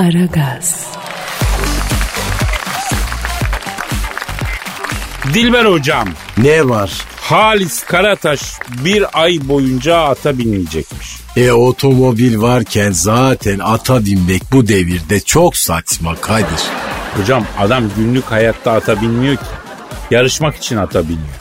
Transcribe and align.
Aragaz. 0.00 0.86
Dilber 5.34 5.64
hocam. 5.64 6.08
Ne 6.38 6.68
var? 6.68 6.90
Halis 7.20 7.84
Karataş 7.84 8.40
bir 8.84 9.22
ay 9.22 9.38
boyunca 9.42 9.96
ata 9.96 10.38
binmeyecekmiş. 10.38 11.08
E 11.36 11.52
otomobil 11.52 12.40
varken 12.40 12.92
zaten 12.92 13.58
ata 13.58 14.04
binmek 14.04 14.42
bu 14.52 14.68
devirde 14.68 15.20
çok 15.20 15.56
saçma 15.56 16.16
Kadir. 16.16 16.62
Hocam 17.16 17.46
adam 17.58 17.84
günlük 17.96 18.24
hayatta 18.24 18.72
ata 18.72 19.02
binmiyor 19.02 19.36
ki. 19.36 19.42
Yarışmak 20.10 20.56
için 20.56 20.76
ata 20.76 21.04
biniyor. 21.04 21.38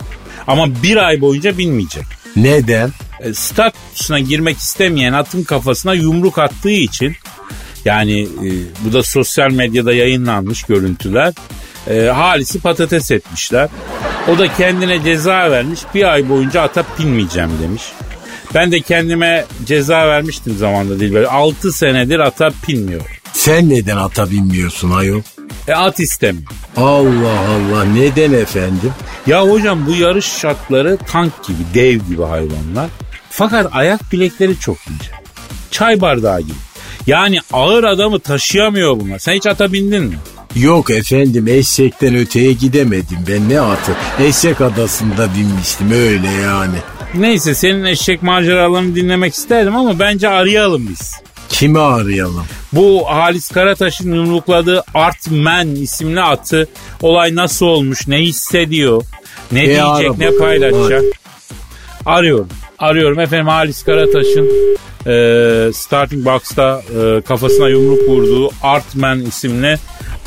Ama 0.47 0.83
bir 0.83 0.97
ay 0.97 1.21
boyunca 1.21 1.57
binmeyecek. 1.57 2.05
Neden? 2.35 2.91
E, 3.19 3.33
start 3.33 3.73
kutusuna 3.87 4.19
girmek 4.19 4.57
istemeyen 4.57 5.13
atın 5.13 5.43
kafasına 5.43 5.93
yumruk 5.93 6.39
attığı 6.39 6.69
için 6.69 7.15
yani 7.85 8.21
e, 8.21 8.49
bu 8.85 8.93
da 8.93 9.03
sosyal 9.03 9.51
medyada 9.51 9.93
yayınlanmış 9.93 10.63
görüntüler. 10.63 11.33
E, 11.89 12.05
Halis'i 12.05 12.59
patates 12.59 13.11
etmişler. 13.11 13.69
O 14.27 14.37
da 14.37 14.53
kendine 14.53 15.03
ceza 15.03 15.51
vermiş. 15.51 15.79
Bir 15.95 16.03
ay 16.13 16.29
boyunca 16.29 16.61
ata 16.61 16.83
binmeyeceğim 16.99 17.51
demiş. 17.63 17.83
Ben 18.53 18.71
de 18.71 18.81
kendime 18.81 19.45
ceza 19.65 20.07
vermiştim 20.07 20.55
zamanda 20.57 20.99
Dilber. 20.99 21.23
6 21.23 21.71
senedir 21.71 22.19
ata 22.19 22.51
binmiyor. 22.67 23.21
Sen 23.33 23.69
neden 23.69 23.97
ata 23.97 24.31
binmiyorsun 24.31 24.91
ayol? 24.91 25.21
E 25.67 25.73
at 25.73 25.99
istemiyor. 25.99 26.51
Allah 26.77 27.39
Allah 27.39 27.85
neden 27.85 28.33
efendim? 28.33 28.93
Ya 29.27 29.49
hocam 29.49 29.85
bu 29.87 29.95
yarış 29.95 30.25
şartları 30.25 30.97
tank 31.07 31.43
gibi, 31.43 31.57
dev 31.73 31.99
gibi 32.09 32.23
hayvanlar. 32.23 32.89
Fakat 33.29 33.67
ayak 33.71 34.11
bilekleri 34.11 34.59
çok 34.59 34.77
ince. 34.77 35.11
Çay 35.71 36.01
bardağı 36.01 36.41
gibi. 36.41 36.68
Yani 37.09 37.37
ağır 37.53 37.83
adamı 37.83 38.19
taşıyamıyor 38.19 38.99
bunlar. 38.99 39.19
Sen 39.19 39.33
hiç 39.33 39.45
ata 39.47 39.73
bindin 39.73 40.03
mi? 40.03 40.15
Yok 40.55 40.89
efendim 40.89 41.47
eşekten 41.47 42.15
öteye 42.15 42.53
gidemedim 42.53 43.17
ben 43.27 43.49
ne 43.49 43.61
atı. 43.61 43.91
Eşek 44.19 44.61
adasında 44.61 45.29
binmiştim 45.35 45.91
öyle 45.91 46.27
yani. 46.27 46.75
Neyse 47.15 47.55
senin 47.55 47.83
eşek 47.83 48.23
maceralarını 48.23 48.95
dinlemek 48.95 49.33
isterdim 49.33 49.75
ama 49.75 49.99
bence 49.99 50.29
arayalım 50.29 50.87
biz. 50.89 51.11
Kimi 51.49 51.79
arayalım? 51.79 52.45
Bu 52.73 53.03
Halis 53.07 53.49
Karataş'ın 53.49 54.13
yumrukladığı 54.13 54.83
Artman 54.93 55.75
isimli 55.75 56.21
atı 56.21 56.67
olay 57.01 57.35
nasıl 57.35 57.65
olmuş, 57.65 58.07
ne 58.07 58.17
hissediyor, 58.17 59.03
ne 59.51 59.63
E, 59.63 59.65
diyecek, 59.65 59.83
ara 59.85 60.13
ne 60.17 60.37
paylaşacak. 60.39 61.03
Arıyorum. 62.05 62.49
Arıyorum 62.79 63.19
efendim 63.19 63.47
Halis 63.47 63.83
Karataş'ın 63.83 64.49
e, 65.07 65.13
starting 65.73 66.25
box'ta 66.25 66.81
e, 67.01 67.21
kafasına 67.21 67.67
yumruk 67.69 68.09
vurduğu 68.09 68.49
Artman 68.63 69.19
isimli 69.21 69.77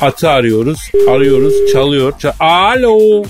atı 0.01 0.29
arıyoruz. 0.29 0.79
Arıyoruz, 1.09 1.53
çalıyor. 1.73 2.13
çal- 2.19 2.31
Alo. 2.39 2.97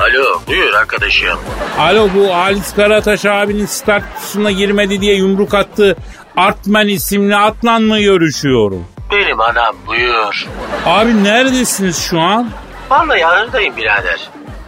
Alo 0.00 0.40
buyur 0.46 0.72
arkadaşım. 0.72 1.38
Alo 1.78 2.08
bu 2.16 2.34
Halis 2.34 2.74
Karataş 2.74 3.24
abinin 3.24 3.66
start 3.66 4.04
kutusuna 4.14 4.50
girmedi 4.50 5.00
diye 5.00 5.14
yumruk 5.14 5.54
attı. 5.54 5.96
Artman 6.36 6.88
isimli 6.88 7.36
atla 7.36 7.78
mı 7.78 8.00
görüşüyorum? 8.00 8.84
Benim 9.12 9.40
anam 9.40 9.76
buyur. 9.86 10.46
Abi 10.86 11.24
neredesiniz 11.24 11.98
şu 11.98 12.20
an? 12.20 12.50
Vallahi 12.90 13.26
arındayım 13.26 13.76
birader. 13.76 14.20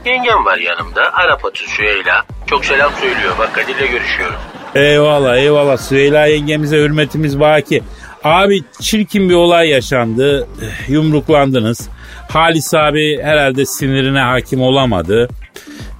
Yengem 0.08 0.44
var 0.44 0.58
yanımda. 0.58 1.14
Arap 1.14 1.44
atı 1.44 1.70
Süheyla. 1.70 2.24
Çok 2.46 2.64
selam 2.64 2.92
söylüyor. 3.00 3.34
Bak 3.38 3.54
Kadir'le 3.54 3.90
görüşüyorum. 3.90 4.36
Eyvallah 4.74 5.36
eyvallah 5.36 5.76
Süheyla 5.76 6.26
yengemize 6.26 6.76
hürmetimiz 6.76 7.40
baki. 7.40 7.82
Abi 8.24 8.60
çirkin 8.80 9.28
bir 9.28 9.34
olay 9.34 9.68
yaşandı. 9.68 10.48
Eh, 10.62 10.90
Yumruklandınız. 10.90 11.88
Halis 12.28 12.74
abi 12.74 13.22
herhalde 13.22 13.66
sinirine 13.66 14.20
hakim 14.20 14.62
olamadı. 14.62 15.28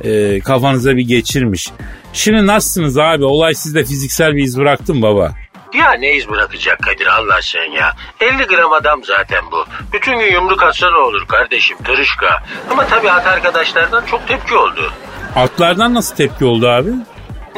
Ee, 0.04 0.40
kafanıza 0.40 0.96
bir 0.96 1.08
geçirmiş. 1.08 1.70
Şimdi 2.12 2.46
nasılsınız 2.46 2.98
abi? 2.98 3.24
Olay 3.24 3.54
sizde 3.54 3.84
fiziksel 3.84 4.34
bir 4.36 4.42
iz 4.42 4.58
bıraktı 4.58 4.94
mı 4.94 5.02
baba? 5.02 5.32
Ya 5.74 5.92
ne 5.92 6.12
iz 6.12 6.28
bırakacak 6.28 6.78
Kadir 6.82 7.06
Allah 7.06 7.42
sen 7.42 7.70
ya. 7.70 7.94
50 8.20 8.46
gram 8.46 8.72
adam 8.72 9.04
zaten 9.04 9.44
bu. 9.52 9.64
Bütün 9.92 10.18
gün 10.18 10.32
yumruk 10.32 10.62
atsa 10.62 10.90
ne 10.90 10.96
olur 10.96 11.26
kardeşim 11.26 11.78
tırışka. 11.84 12.42
Ama 12.70 12.86
tabii 12.86 13.10
at 13.10 13.26
arkadaşlardan 13.26 14.04
çok 14.06 14.28
tepki 14.28 14.54
oldu. 14.56 14.92
Atlardan 15.36 15.94
nasıl 15.94 16.16
tepki 16.16 16.44
oldu 16.44 16.68
abi? 16.68 16.90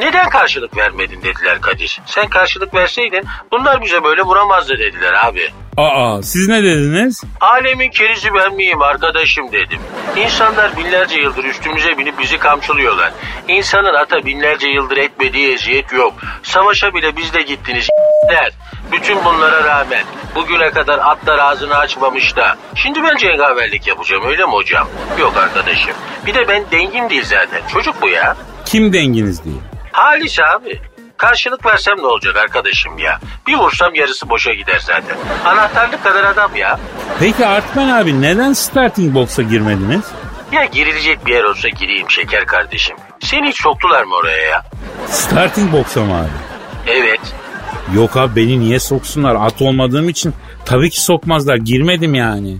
Neden 0.01 0.29
karşılık 0.29 0.77
vermedin 0.77 1.21
dediler 1.21 1.61
Kadir. 1.61 2.01
Sen 2.05 2.27
karşılık 2.27 2.73
verseydin 2.73 3.25
bunlar 3.51 3.81
bize 3.81 4.03
böyle 4.03 4.21
vuramazdı 4.21 4.79
dediler 4.79 5.13
abi. 5.25 5.49
Aa 5.77 6.21
siz 6.21 6.47
ne 6.47 6.63
dediniz? 6.63 7.23
Alemin 7.41 7.89
kerizi 7.89 8.33
ben 8.33 8.55
miyim 8.55 8.81
arkadaşım 8.81 9.51
dedim. 9.51 9.79
İnsanlar 10.17 10.77
binlerce 10.77 11.19
yıldır 11.21 11.43
üstümüze 11.43 11.97
binip 11.97 12.19
bizi 12.19 12.37
kamçılıyorlar. 12.37 13.11
İnsanın 13.47 13.93
ata 13.93 14.25
binlerce 14.25 14.67
yıldır 14.67 14.97
etmediği 14.97 15.53
eziyet 15.53 15.93
yok. 15.93 16.13
Savaşa 16.43 16.93
bile 16.93 17.17
biz 17.17 17.33
de 17.33 17.41
gittiniz 17.41 17.87
der. 18.29 18.51
Bütün 18.91 19.25
bunlara 19.25 19.63
rağmen 19.63 20.03
bugüne 20.35 20.71
kadar 20.71 20.99
atlar 20.99 21.39
ağzını 21.39 21.77
açmamış 21.77 22.35
da. 22.35 22.57
Şimdi 22.75 23.03
ben 23.03 23.17
cengaverlik 23.17 23.87
yapacağım 23.87 24.23
öyle 24.25 24.45
mi 24.45 24.51
hocam? 24.51 24.87
Yok 25.19 25.37
arkadaşım. 25.37 25.93
Bir 26.25 26.33
de 26.33 26.47
ben 26.47 26.63
dengim 26.71 27.09
değil 27.09 27.25
zaten. 27.25 27.61
Çocuk 27.73 28.01
bu 28.01 28.09
ya. 28.09 28.37
Kim 28.65 28.93
denginiz 28.93 29.43
diye. 29.43 29.71
Halis 29.91 30.39
abi. 30.39 30.79
Karşılık 31.17 31.65
versem 31.65 31.97
ne 31.97 32.05
olacak 32.05 32.35
arkadaşım 32.37 32.97
ya? 32.99 33.19
Bir 33.47 33.55
vursam 33.55 33.95
yarısı 33.95 34.29
boşa 34.29 34.53
gider 34.53 34.79
zaten. 34.79 35.17
Anahtarlık 35.45 36.03
kadar 36.03 36.23
adam 36.23 36.55
ya. 36.55 36.79
Peki 37.19 37.45
Artman 37.45 37.89
abi 37.89 38.21
neden 38.21 38.53
starting 38.53 39.15
box'a 39.15 39.41
girmediniz? 39.41 40.01
Ya 40.51 40.65
girilecek 40.65 41.25
bir 41.25 41.31
yer 41.33 41.43
olsa 41.43 41.69
gireyim 41.69 42.09
şeker 42.11 42.45
kardeşim. 42.45 42.97
Seni 43.19 43.47
hiç 43.47 43.61
soktular 43.61 44.03
mı 44.03 44.15
oraya 44.15 44.43
ya? 44.43 44.65
Starting 45.07 45.71
box'a 45.71 46.01
mı 46.05 46.17
abi? 46.19 46.29
Evet. 46.87 47.19
Yok 47.95 48.17
abi 48.17 48.35
beni 48.35 48.59
niye 48.59 48.79
soksunlar? 48.79 49.35
At 49.35 49.61
olmadığım 49.61 50.09
için 50.09 50.33
tabii 50.65 50.89
ki 50.89 51.01
sokmazlar. 51.01 51.55
Girmedim 51.55 52.15
yani. 52.15 52.57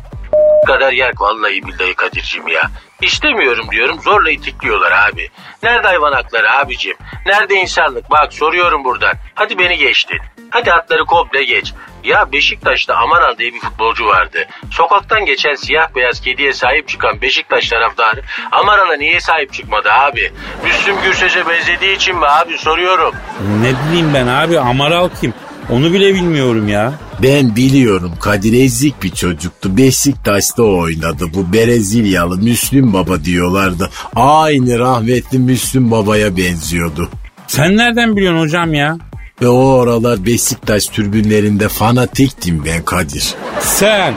Bu 0.63 0.67
kadar 0.67 0.91
yer 0.91 1.11
vallahi 1.19 1.63
billahi 1.63 1.93
Kadir'cim 1.93 2.47
ya. 2.47 2.71
İstemiyorum 3.01 3.71
diyorum 3.71 4.01
zorla 4.01 4.31
itikliyorlar 4.31 4.91
abi. 4.91 5.29
Nerede 5.63 5.87
hayvan 5.87 6.11
hakları 6.13 6.51
abicim? 6.51 6.95
Nerede 7.25 7.55
insanlık? 7.55 8.11
Bak 8.11 8.33
soruyorum 8.33 8.83
buradan. 8.83 9.13
Hadi 9.35 9.59
beni 9.59 9.77
geçtin. 9.77 10.19
Hadi 10.49 10.73
atları 10.73 11.05
komple 11.05 11.43
geç. 11.43 11.73
Ya 12.03 12.31
Beşiktaş'ta 12.31 12.95
Amaral 12.95 13.37
diye 13.37 13.53
bir 13.53 13.59
futbolcu 13.59 14.05
vardı. 14.05 14.47
Sokaktan 14.71 15.25
geçen 15.25 15.53
siyah 15.53 15.95
beyaz 15.95 16.21
kediye 16.21 16.53
sahip 16.53 16.87
çıkan 16.87 17.21
Beşiktaş 17.21 17.69
taraftarı 17.69 18.21
Amaral'a 18.51 18.95
niye 18.95 19.19
sahip 19.21 19.53
çıkmadı 19.53 19.91
abi? 19.91 20.31
Müslüm 20.63 20.95
Gürses'e 21.03 21.47
benzediği 21.49 21.95
için 21.95 22.15
mi 22.17 22.25
abi 22.25 22.57
soruyorum. 22.57 23.15
Ne 23.61 23.73
bileyim 23.89 24.13
ben 24.13 24.27
abi 24.27 24.59
Amaral 24.59 25.09
kim? 25.21 25.33
Onu 25.69 25.93
bile 25.93 26.13
bilmiyorum 26.15 26.67
ya. 26.67 26.93
Ben 27.23 27.55
biliyorum 27.55 28.11
Kadir 28.19 28.63
ezik 28.63 29.03
bir 29.03 29.09
çocuktu. 29.09 29.77
Beşiktaş'ta 29.77 30.63
oynadı. 30.63 31.25
Bu 31.33 31.53
Brezilyalı 31.53 32.37
Müslüm 32.37 32.93
Baba 32.93 33.23
diyorlardı. 33.23 33.89
Aynı 34.15 34.79
rahmetli 34.79 35.39
Müslüm 35.39 35.91
Baba'ya 35.91 36.37
benziyordu. 36.37 37.09
Sen 37.47 37.77
nereden 37.77 38.15
biliyorsun 38.15 38.39
hocam 38.39 38.73
ya? 38.73 38.97
Ve 39.41 39.47
o 39.47 39.79
aralar 39.79 40.25
Beşiktaş 40.25 40.87
türbünlerinde 40.87 41.67
fanatiktim 41.69 42.65
ben 42.65 42.83
Kadir. 42.85 43.33
Sen 43.59 44.13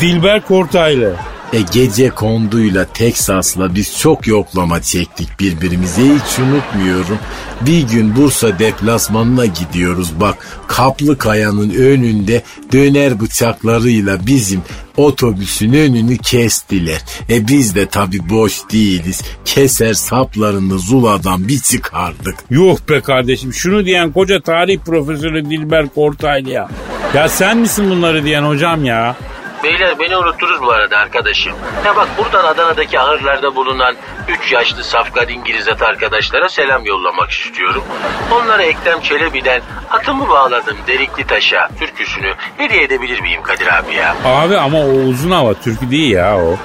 Dilber 0.00 0.46
Kortaylı. 0.46 1.14
E 1.52 1.60
gece 1.72 2.10
konduyla 2.10 2.84
Teksas'la 2.84 3.74
biz 3.74 3.98
çok 3.98 4.26
yoklama 4.26 4.82
çektik 4.82 5.40
birbirimize 5.40 6.02
hiç 6.02 6.38
unutmuyorum. 6.38 7.18
Bir 7.60 7.88
gün 7.88 8.16
Bursa 8.16 8.58
deplasmanına 8.58 9.46
gidiyoruz 9.46 10.20
bak 10.20 10.36
Kaplı 10.66 11.18
Kaya'nın 11.18 11.70
önünde 11.70 12.42
döner 12.72 13.20
bıçaklarıyla 13.20 14.26
bizim 14.26 14.62
otobüsün 14.96 15.72
önünü 15.72 16.18
kestiler. 16.18 17.00
E 17.30 17.48
biz 17.48 17.74
de 17.74 17.86
tabi 17.86 18.30
boş 18.30 18.54
değiliz. 18.72 19.22
Keser 19.44 19.94
saplarını 19.94 20.78
zuladan 20.78 21.48
bir 21.48 21.58
çıkardık. 21.58 22.34
Yuh 22.50 22.76
be 22.88 23.00
kardeşim 23.00 23.52
şunu 23.52 23.84
diyen 23.84 24.12
koca 24.12 24.40
tarih 24.40 24.78
profesörü 24.78 25.50
Dilber 25.50 25.88
Kortaylı 25.88 26.50
ya. 26.50 26.68
Ya 27.14 27.28
sen 27.28 27.58
misin 27.58 27.90
bunları 27.90 28.24
diyen 28.24 28.42
hocam 28.42 28.84
ya? 28.84 29.16
Beyler 29.62 29.98
beni 29.98 30.16
unuttunuz 30.16 30.62
bu 30.62 30.70
arada 30.72 30.96
arkadaşım. 30.98 31.52
Ya 31.84 31.96
bak 31.96 32.08
buradan 32.18 32.44
Adana'daki 32.44 33.00
ahırlarda 33.00 33.56
bulunan 33.56 33.94
3 34.28 34.52
yaşlı 34.52 34.84
safkan 34.84 35.28
İngiliz 35.28 35.68
at 35.68 35.82
arkadaşlara 35.82 36.48
selam 36.48 36.84
yollamak 36.84 37.30
istiyorum. 37.30 37.84
Onlara 38.32 38.62
Ekrem 38.62 39.00
Çelebi'den 39.00 39.60
atımı 39.90 40.28
bağladım 40.28 40.76
delikli 40.86 41.26
taşa 41.26 41.68
türküsünü 41.78 42.34
hediye 42.56 42.82
edebilir 42.82 43.20
miyim 43.20 43.42
Kadir 43.42 43.66
abi 43.78 43.94
ya? 43.94 44.16
Abi 44.24 44.56
ama 44.58 44.78
o 44.78 44.90
uzun 44.90 45.30
hava 45.30 45.54
türkü 45.54 45.90
değil 45.90 46.12
ya 46.12 46.38
o. 46.38 46.56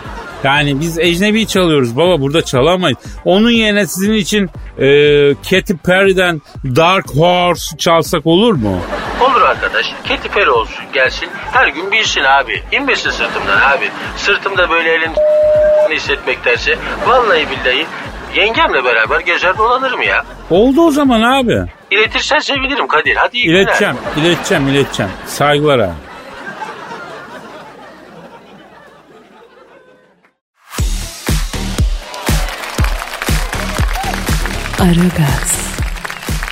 Yani 0.43 0.79
biz 0.79 0.99
ecnebi 0.99 1.47
çalıyoruz 1.47 1.97
baba 1.97 2.21
burada 2.21 2.41
çalamayız. 2.45 2.97
Onun 3.25 3.49
yerine 3.49 3.87
sizin 3.87 4.13
için 4.13 4.49
e, 4.79 4.87
Katy 5.49 5.73
Perry'den 5.85 6.41
Dark 6.75 7.05
Horse 7.15 7.77
çalsak 7.77 8.25
olur 8.25 8.53
mu? 8.53 8.79
Olur 9.21 9.41
arkadaş 9.41 9.85
Katy 10.07 10.27
Perry 10.27 10.49
olsun 10.49 10.83
gelsin 10.93 11.29
her 11.51 11.67
gün 11.67 11.91
bilsin 11.91 12.23
abi. 12.23 12.63
İnmesin 12.71 13.09
sırtımdan 13.11 13.61
abi. 13.61 13.89
Sırtımda 14.17 14.69
böyle 14.69 14.93
elin 14.93 15.11
hissetmektense 15.95 16.77
vallahi 17.07 17.47
billahi 17.49 17.85
yengemle 18.35 18.83
beraber 18.83 19.19
gezer 19.19 19.57
dolanırım 19.57 20.01
ya. 20.01 20.25
Oldu 20.49 20.81
o 20.81 20.91
zaman 20.91 21.21
abi. 21.21 21.61
İletirsen 21.91 22.39
sevinirim 22.39 22.87
Kadir. 22.87 23.15
Hadi 23.15 23.37
iyi 23.37 23.45
günler. 23.45 23.61
İleteceğim, 23.61 23.95
ileteceğim, 24.17 24.67
ileteceğim. 24.67 25.11
Saygılar 25.25 25.79
abi. 25.79 26.12
Aragaz. 34.83 35.51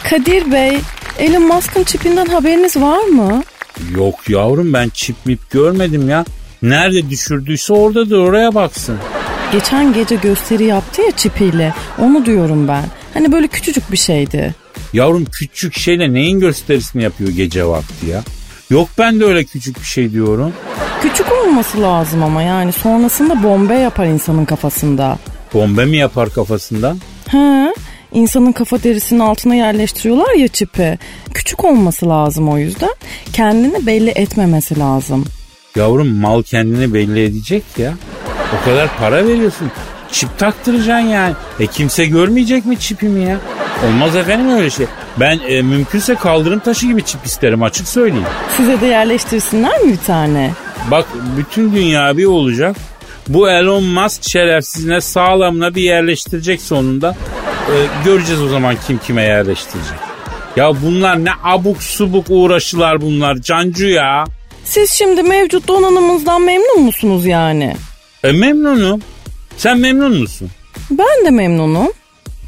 Kadir 0.10 0.52
Bey, 0.52 0.78
Elon 1.20 1.48
Musk'ın 1.48 1.84
çipinden 1.84 2.26
haberiniz 2.26 2.78
var 2.78 3.04
mı? 3.04 3.44
Yok 3.96 4.30
yavrum 4.30 4.74
ben 4.74 4.90
çip 4.90 5.16
mip 5.26 5.52
görmedim 5.52 6.10
ya. 6.10 6.26
Nerede 6.62 7.10
düşürdüyse 7.10 7.74
oradadır 7.74 8.18
oraya 8.18 8.56
baksın. 8.56 8.98
Geçen 9.52 9.94
gece 9.94 10.16
gösteri 10.16 10.64
yaptı 10.64 11.02
ya 11.02 11.12
çipiyle. 11.12 11.74
Onu 12.00 12.26
diyorum 12.26 12.68
ben. 12.68 12.84
Hani 13.14 13.32
böyle 13.32 13.48
küçücük 13.48 13.92
bir 13.92 13.98
şeydi. 13.98 14.56
Yavrum 14.94 15.26
küçük 15.26 15.78
şeyle 15.78 16.14
neyin 16.14 16.40
gösterisini 16.40 17.04
yapıyor 17.04 17.30
gece 17.30 17.66
vakti 17.66 18.06
ya? 18.06 18.24
Yok 18.70 18.90
ben 18.98 19.20
de 19.20 19.26
öyle 19.26 19.44
küçük 19.44 19.80
bir 19.80 19.86
şey 19.86 20.12
diyorum. 20.12 20.54
Küçük 21.02 21.32
olması 21.32 21.82
lazım 21.82 22.24
ama 22.24 22.42
yani 22.42 22.72
sonrasında 22.72 23.44
bombe 23.44 23.74
yapar 23.76 24.06
insanın 24.06 24.46
kafasında. 24.46 25.18
Bombe 25.54 25.86
mi 25.86 25.98
yapar 25.98 26.30
kafasında? 26.30 26.96
He, 27.28 27.74
insanın 28.12 28.52
kafa 28.52 28.84
derisinin 28.84 29.20
altına 29.20 29.56
yerleştiriyorlar 29.56 30.34
ya 30.34 30.48
çipi. 30.48 31.00
Küçük 31.34 31.66
olması 31.66 32.10
lazım 32.10 32.50
o 32.50 32.58
yüzden. 32.58 32.96
Kendini 33.34 33.86
belli 33.86 34.10
etmemesi 34.10 34.80
lazım. 34.80 35.26
Yavrum 35.76 36.16
mal 36.16 36.44
kendini 36.44 36.94
belli 36.94 37.24
edecek 37.24 37.64
ya. 37.78 37.94
O 38.62 38.66
kadar 38.66 38.98
para 38.98 39.28
veriyorsun. 39.28 39.72
Çip 40.12 40.38
taktıracaksın 40.38 41.08
yani. 41.08 41.34
E 41.60 41.68
kimse 41.68 42.06
görmeyecek 42.06 42.66
mi 42.66 42.80
çipimi 42.80 43.24
ya? 43.24 43.38
Olmaz 43.88 44.16
efendim 44.16 44.50
öyle 44.50 44.70
şey. 44.70 44.86
Ben 45.20 45.40
e, 45.48 45.62
mümkünse 45.62 46.16
kaldırım 46.16 46.60
taşı 46.60 46.88
gibi 46.88 47.06
çip 47.06 47.26
isterim 47.26 47.64
açık 47.64 47.88
söyleyeyim. 47.88 48.26
Size 48.58 48.82
de 48.82 48.86
yerleştirsinler 48.86 49.82
mi 49.82 49.92
bir 49.92 49.98
tane? 49.98 50.52
Bak 50.92 51.06
bütün 51.38 51.74
dünya 51.76 52.18
bir 52.18 52.26
olacak. 52.26 52.76
Bu 53.28 53.50
Elon 53.50 53.84
Musk 53.84 54.24
şerefsizine 54.30 55.02
sağlamına 55.02 55.76
bir 55.76 55.82
yerleştirecek 55.84 56.62
sonunda. 56.62 57.16
E, 57.70 57.76
göreceğiz 58.06 58.42
o 58.42 58.48
zaman 58.48 58.76
kim 58.88 58.98
kime 58.98 59.22
yerleştirecek. 59.24 59.98
Ya 60.56 60.82
bunlar 60.82 61.26
ne 61.26 61.30
abuk 61.44 61.84
subuk 61.84 62.26
uğraşılar 62.30 63.02
bunlar 63.02 63.36
Cancu 63.36 63.88
ya. 63.88 64.24
Siz 64.64 64.92
şimdi 64.92 65.24
mevcut 65.24 65.68
donanımınızdan 65.68 66.42
memnun 66.42 66.82
musunuz 66.82 67.26
yani? 67.26 67.76
E 68.24 68.32
memnunum. 68.32 69.02
Sen 69.58 69.78
memnun 69.80 70.18
musun? 70.18 70.50
Ben 70.92 71.26
de 71.26 71.30
memnunum. 71.30 71.92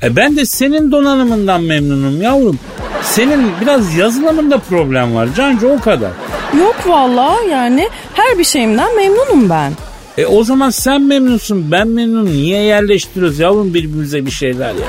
E 0.04 0.16
ben 0.16 0.38
de 0.38 0.46
senin 0.46 0.92
donanımından 0.92 1.62
memnunum 1.62 2.22
yavrum. 2.22 2.60
Senin 3.04 3.52
biraz 3.62 3.96
yazılımında 3.96 4.58
problem 4.58 5.16
var 5.16 5.28
Cancu 5.38 5.70
o 5.70 5.80
kadar. 5.80 6.12
Yok 6.60 6.76
vallahi 6.88 7.50
yani 7.50 7.90
her 8.14 8.38
bir 8.38 8.44
şeyimden 8.44 8.96
memnunum 8.96 9.50
ben. 9.50 9.74
E 10.18 10.26
o 10.26 10.44
zaman 10.44 10.70
sen 10.70 11.02
memnunsun 11.02 11.72
ben 11.72 11.88
memnunum. 11.88 12.34
Niye 12.34 12.62
yerleştiriyoruz 12.62 13.40
yavrum 13.40 13.74
birbirimize 13.74 14.26
bir 14.26 14.32
şeyler 14.32 14.70
ya? 14.70 14.88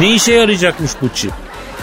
Ne 0.00 0.14
işe 0.14 0.32
yarayacakmış 0.32 0.90
bu 1.02 1.08
çip? 1.14 1.32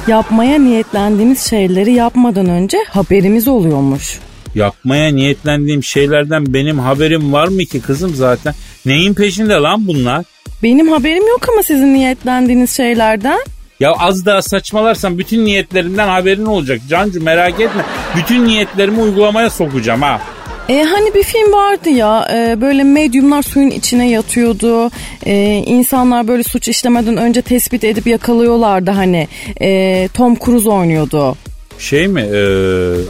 Yapmaya 0.07 0.59
niyetlendiğimiz 0.59 1.49
şeyleri 1.49 1.93
yapmadan 1.93 2.49
önce 2.49 2.77
haberimiz 2.89 3.47
oluyormuş. 3.47 4.19
Yapmaya 4.55 5.11
niyetlendiğim 5.11 5.83
şeylerden 5.83 6.53
benim 6.53 6.79
haberim 6.79 7.33
var 7.33 7.47
mı 7.47 7.65
ki 7.65 7.81
kızım 7.81 8.15
zaten? 8.15 8.53
Neyin 8.85 9.13
peşinde 9.13 9.53
lan 9.53 9.87
bunlar? 9.87 10.25
Benim 10.63 10.87
haberim 10.91 11.27
yok 11.27 11.49
ama 11.53 11.63
sizin 11.63 11.93
niyetlendiğiniz 11.93 12.77
şeylerden. 12.77 13.39
Ya 13.79 13.91
az 13.91 14.25
daha 14.25 14.41
saçmalarsan 14.41 15.17
bütün 15.17 15.45
niyetlerimden 15.45 16.07
haberin 16.07 16.45
olacak. 16.45 16.79
Cancu 16.89 17.23
merak 17.23 17.59
etme. 17.59 17.85
Bütün 18.15 18.45
niyetlerimi 18.47 19.01
uygulamaya 19.01 19.49
sokacağım 19.49 20.01
ha. 20.01 20.21
E, 20.69 20.83
hani 20.83 21.13
bir 21.13 21.23
film 21.23 21.53
vardı 21.53 21.89
ya 21.89 22.27
e, 22.33 22.61
böyle 22.61 22.83
medyumlar 22.83 23.43
suyun 23.43 23.69
içine 23.69 24.09
yatıyordu. 24.09 24.91
E, 25.25 25.63
insanlar 25.65 26.27
böyle 26.27 26.43
suç 26.43 26.67
işlemeden 26.67 27.17
önce 27.17 27.41
tespit 27.41 27.83
edip 27.83 28.07
yakalıyorlardı 28.07 28.91
hani. 28.91 29.27
E, 29.61 30.09
Tom 30.13 30.35
Cruise 30.35 30.69
oynuyordu. 30.69 31.35
Şey 31.79 32.07
mi? 32.07 32.21
E, 32.21 32.41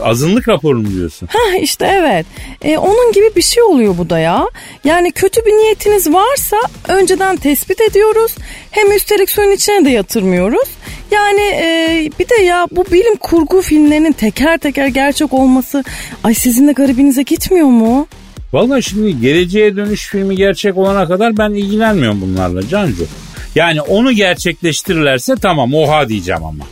azınlık 0.02 0.48
raporu 0.48 0.78
mu 0.78 0.90
diyorsun? 0.94 1.28
Hah 1.32 1.62
işte 1.62 1.86
evet. 2.00 2.26
E, 2.62 2.78
onun 2.78 3.12
gibi 3.12 3.30
bir 3.36 3.42
şey 3.42 3.62
oluyor 3.62 3.98
bu 3.98 4.10
da 4.10 4.18
ya. 4.18 4.46
Yani 4.84 5.12
kötü 5.12 5.46
bir 5.46 5.50
niyetiniz 5.50 6.12
varsa 6.12 6.56
önceden 6.88 7.36
tespit 7.36 7.80
ediyoruz. 7.80 8.34
Hem 8.70 8.92
üstelik 8.92 9.30
suyun 9.30 9.50
içine 9.50 9.84
de 9.84 9.90
yatırmıyoruz. 9.90 10.68
Yani 11.12 11.40
e, 11.40 12.10
bir 12.18 12.28
de 12.28 12.42
ya 12.42 12.66
bu 12.70 12.84
bilim 12.84 13.16
kurgu 13.16 13.62
filmlerinin 13.62 14.12
teker 14.12 14.58
teker 14.58 14.86
gerçek 14.86 15.32
olması 15.32 15.84
ay 16.24 16.34
sizin 16.34 16.68
de 16.68 16.72
garibinize 16.72 17.22
gitmiyor 17.22 17.66
mu? 17.66 18.06
Vallahi 18.52 18.82
şimdi 18.82 19.20
geleceğe 19.20 19.76
dönüş 19.76 20.08
filmi 20.08 20.36
gerçek 20.36 20.76
olana 20.76 21.08
kadar 21.08 21.36
ben 21.36 21.50
ilgilenmiyorum 21.50 22.20
bunlarla 22.20 22.68
Cancu. 22.68 23.06
Yani 23.54 23.80
onu 23.80 24.12
gerçekleştirirlerse 24.12 25.34
tamam 25.42 25.74
oha 25.74 26.08
diyeceğim 26.08 26.44
ama. 26.44 26.64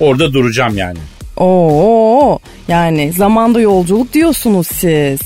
Orada 0.00 0.32
duracağım 0.32 0.76
yani. 0.78 0.98
Oo 1.36 2.38
yani 2.68 3.12
zamanda 3.12 3.60
yolculuk 3.60 4.12
diyorsunuz 4.12 4.66
siz. 4.66 5.20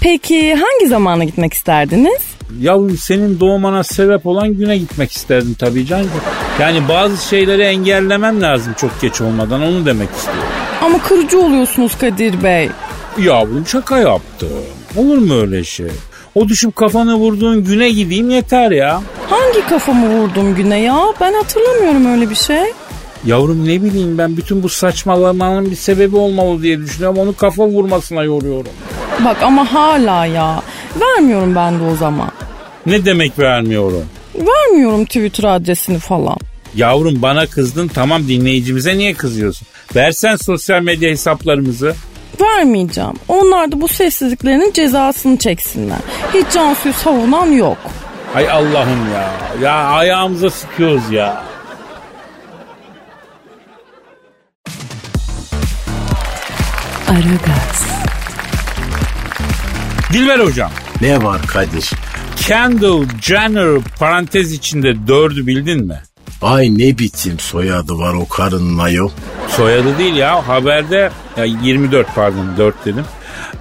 Peki 0.00 0.54
hangi 0.54 0.88
zamana 0.88 1.24
gitmek 1.24 1.52
isterdiniz? 1.52 2.35
Yavrum 2.60 2.96
senin 2.96 3.40
doğmana 3.40 3.84
sebep 3.84 4.26
olan 4.26 4.54
güne 4.54 4.78
gitmek 4.78 5.12
isterdim 5.12 5.56
tabii 5.58 5.86
Cancu. 5.86 6.08
Yani 6.60 6.88
bazı 6.88 7.28
şeyleri 7.28 7.62
engellemem 7.62 8.42
lazım 8.42 8.74
çok 8.76 9.00
geç 9.00 9.20
olmadan 9.20 9.62
onu 9.62 9.86
demek 9.86 10.08
istiyorum. 10.10 10.42
Ama 10.82 10.98
kırıcı 10.98 11.40
oluyorsunuz 11.40 11.98
Kadir 11.98 12.42
Bey. 12.42 12.68
Yavrum 13.18 13.66
şaka 13.66 13.98
yaptım. 13.98 14.48
Olur 14.96 15.18
mu 15.18 15.34
öyle 15.34 15.64
şey? 15.64 15.86
O 16.34 16.48
düşüp 16.48 16.76
kafanı 16.76 17.14
vurduğun 17.14 17.64
güne 17.64 17.90
gideyim 17.90 18.30
yeter 18.30 18.70
ya. 18.70 19.02
Hangi 19.30 19.66
kafamı 19.68 20.08
vurdum 20.08 20.54
güne 20.54 20.80
ya? 20.80 20.98
Ben 21.20 21.32
hatırlamıyorum 21.34 22.06
öyle 22.06 22.30
bir 22.30 22.34
şey. 22.34 22.62
Yavrum 23.24 23.64
ne 23.66 23.82
bileyim 23.82 24.18
ben 24.18 24.36
bütün 24.36 24.62
bu 24.62 24.68
saçmalamanın 24.68 25.70
bir 25.70 25.76
sebebi 25.76 26.16
olmalı 26.16 26.62
diye 26.62 26.78
düşünüyorum. 26.78 27.18
Onu 27.18 27.36
kafa 27.36 27.66
vurmasına 27.66 28.22
yoruyorum. 28.22 28.72
Bak 29.24 29.42
ama 29.42 29.74
hala 29.74 30.26
ya. 30.26 30.62
Vermiyorum 31.00 31.54
ben 31.54 31.80
de 31.80 31.82
o 31.82 31.96
zaman. 31.96 32.30
Ne 32.86 33.04
demek 33.04 33.38
vermiyorum? 33.38 34.04
Vermiyorum 34.34 35.04
Twitter 35.04 35.44
adresini 35.44 35.98
falan. 35.98 36.36
Yavrum 36.74 37.22
bana 37.22 37.46
kızdın 37.46 37.88
tamam 37.88 38.28
dinleyicimize 38.28 38.98
niye 38.98 39.14
kızıyorsun? 39.14 39.66
Versen 39.96 40.36
sosyal 40.36 40.82
medya 40.82 41.10
hesaplarımızı. 41.10 41.94
Vermeyeceğim. 42.40 43.14
Onlar 43.28 43.72
da 43.72 43.80
bu 43.80 43.88
sessizliklerinin 43.88 44.72
cezasını 44.72 45.38
çeksinler. 45.38 45.98
Hiç 46.34 46.46
Cansu'yu 46.54 46.94
savunan 46.94 47.46
yok. 47.46 47.78
Hay 48.32 48.50
Allah'ım 48.50 49.12
ya. 49.14 49.30
Ya 49.62 49.74
ayağımıza 49.74 50.50
sıkıyoruz 50.50 51.10
ya. 51.12 51.44
Aragaz. 57.08 57.86
Dilber 60.12 60.38
hocam. 60.38 60.70
Ne 61.00 61.22
var 61.22 61.40
Kadir? 61.46 61.90
Kendall 62.46 63.04
Jenner 63.22 63.80
parantez 63.98 64.52
içinde 64.52 65.08
dördü 65.08 65.46
bildin 65.46 65.86
mi? 65.86 66.00
Ay 66.42 66.78
ne 66.78 66.98
biçim 66.98 67.38
soyadı 67.38 67.98
var 67.98 68.14
o 68.14 68.28
karının 68.28 68.78
ayol. 68.78 69.10
Soyadı 69.48 69.98
değil 69.98 70.14
ya 70.14 70.48
haberde 70.48 71.10
ya 71.36 71.44
24 71.44 72.14
pardon 72.14 72.46
4 72.58 72.84
dedim. 72.84 73.04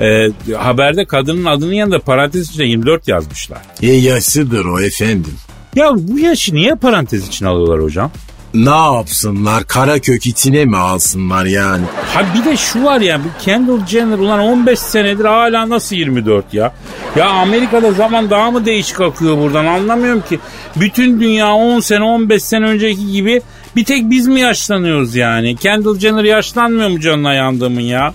Ee, 0.01 0.53
haberde 0.55 1.05
kadının 1.05 1.45
adının 1.45 1.73
yanında 1.73 1.99
parantez 1.99 2.49
içinde 2.49 2.65
24 2.65 3.07
yazmışlar. 3.07 3.59
E 3.81 3.91
yaşıdır 3.91 4.65
o 4.65 4.81
efendim. 4.81 5.33
Ya 5.75 5.91
bu 5.95 6.19
yaşı 6.19 6.55
niye 6.55 6.75
parantez 6.75 7.27
için 7.27 7.45
alıyorlar 7.45 7.83
hocam? 7.83 8.11
Ne 8.55 8.95
yapsınlar? 8.95 9.67
Kara 9.67 9.99
kök 9.99 10.25
içine 10.25 10.65
mi 10.65 10.77
alsınlar 10.77 11.45
yani? 11.45 11.83
Ha 12.13 12.21
bir 12.35 12.45
de 12.45 12.57
şu 12.57 12.83
var 12.83 13.01
ya 13.01 13.21
Kendall 13.41 13.85
Jenner 13.87 14.17
ulan 14.17 14.39
15 14.39 14.79
senedir 14.79 15.25
hala 15.25 15.69
nasıl 15.69 15.95
24 15.95 16.53
ya? 16.53 16.73
Ya 17.15 17.29
Amerika'da 17.29 17.91
zaman 17.91 18.29
daha 18.29 18.51
mı 18.51 18.65
değişik 18.65 19.01
akıyor 19.01 19.37
buradan 19.37 19.65
anlamıyorum 19.65 20.23
ki. 20.29 20.39
Bütün 20.75 21.19
dünya 21.19 21.53
10 21.53 21.79
sene 21.79 22.03
15 22.03 22.43
sene 22.43 22.65
önceki 22.65 23.11
gibi 23.11 23.41
bir 23.75 23.85
tek 23.85 24.09
biz 24.09 24.27
mi 24.27 24.39
yaşlanıyoruz 24.39 25.15
yani? 25.15 25.55
Kendall 25.55 25.99
Jenner 25.99 26.23
yaşlanmıyor 26.23 26.89
mu 26.89 26.99
canına 26.99 27.33
yandığımın 27.33 27.81
ya? 27.81 28.13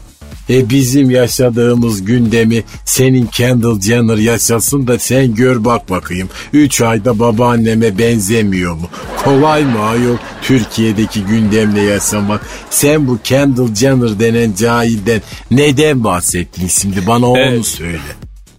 E 0.50 0.71
bizim 0.71 1.11
yaşadığımız 1.11 2.04
gündemi 2.04 2.62
senin 2.85 3.26
Kendall 3.26 3.80
Jenner 3.80 4.16
yaşasın 4.16 4.87
da 4.87 4.99
sen 4.99 5.35
gör 5.35 5.64
bak 5.64 5.90
bakayım. 5.90 6.28
Üç 6.52 6.80
ayda 6.80 7.19
babaanneme 7.19 7.99
benzemiyor 7.99 8.75
mu? 8.75 8.88
Kolay 9.25 9.64
mı 9.64 9.80
ayol 9.80 10.16
Türkiye'deki 10.42 11.25
gündemle 11.25 11.80
yaşamak? 11.80 12.47
Sen 12.71 13.07
bu 13.09 13.19
Kendall 13.25 13.75
Jenner 13.75 14.19
denen 14.19 14.54
cahilden 14.59 15.23
neden 15.50 16.04
bahsettin 16.04 16.69
şimdi 16.69 17.07
bana 17.07 17.26
onu 17.26 17.38
Evet. 17.38 17.66
söyle. 17.66 17.99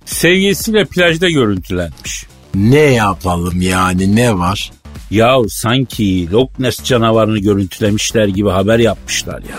Sevgilisiyle 0.05 0.85
plajda 0.85 1.29
görüntülenmiş. 1.29 2.25
Ne 2.55 2.79
yapalım 2.79 3.61
yani 3.61 4.15
ne 4.15 4.37
var? 4.37 4.71
Yahu 5.11 5.49
sanki 5.49 6.31
Loch 6.31 6.59
Ness 6.59 6.83
canavarını 6.83 7.39
görüntülemişler 7.39 8.27
gibi 8.27 8.49
haber 8.49 8.79
yapmışlar 8.79 9.39
ya. 9.39 9.55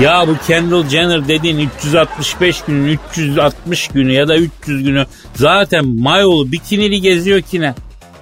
Ya 0.00 0.28
bu 0.28 0.36
Kendall 0.46 0.88
Jenner 0.88 1.28
dediğin 1.28 1.58
365 1.58 2.62
günün 2.62 2.98
360 3.10 3.88
günü 3.88 4.12
ya 4.12 4.28
da 4.28 4.36
300 4.36 4.84
günü 4.84 5.06
zaten 5.34 5.86
mayolu 5.86 6.52
bikinili 6.52 7.00
geziyor 7.00 7.40
ki 7.40 7.60
ne? 7.60 7.74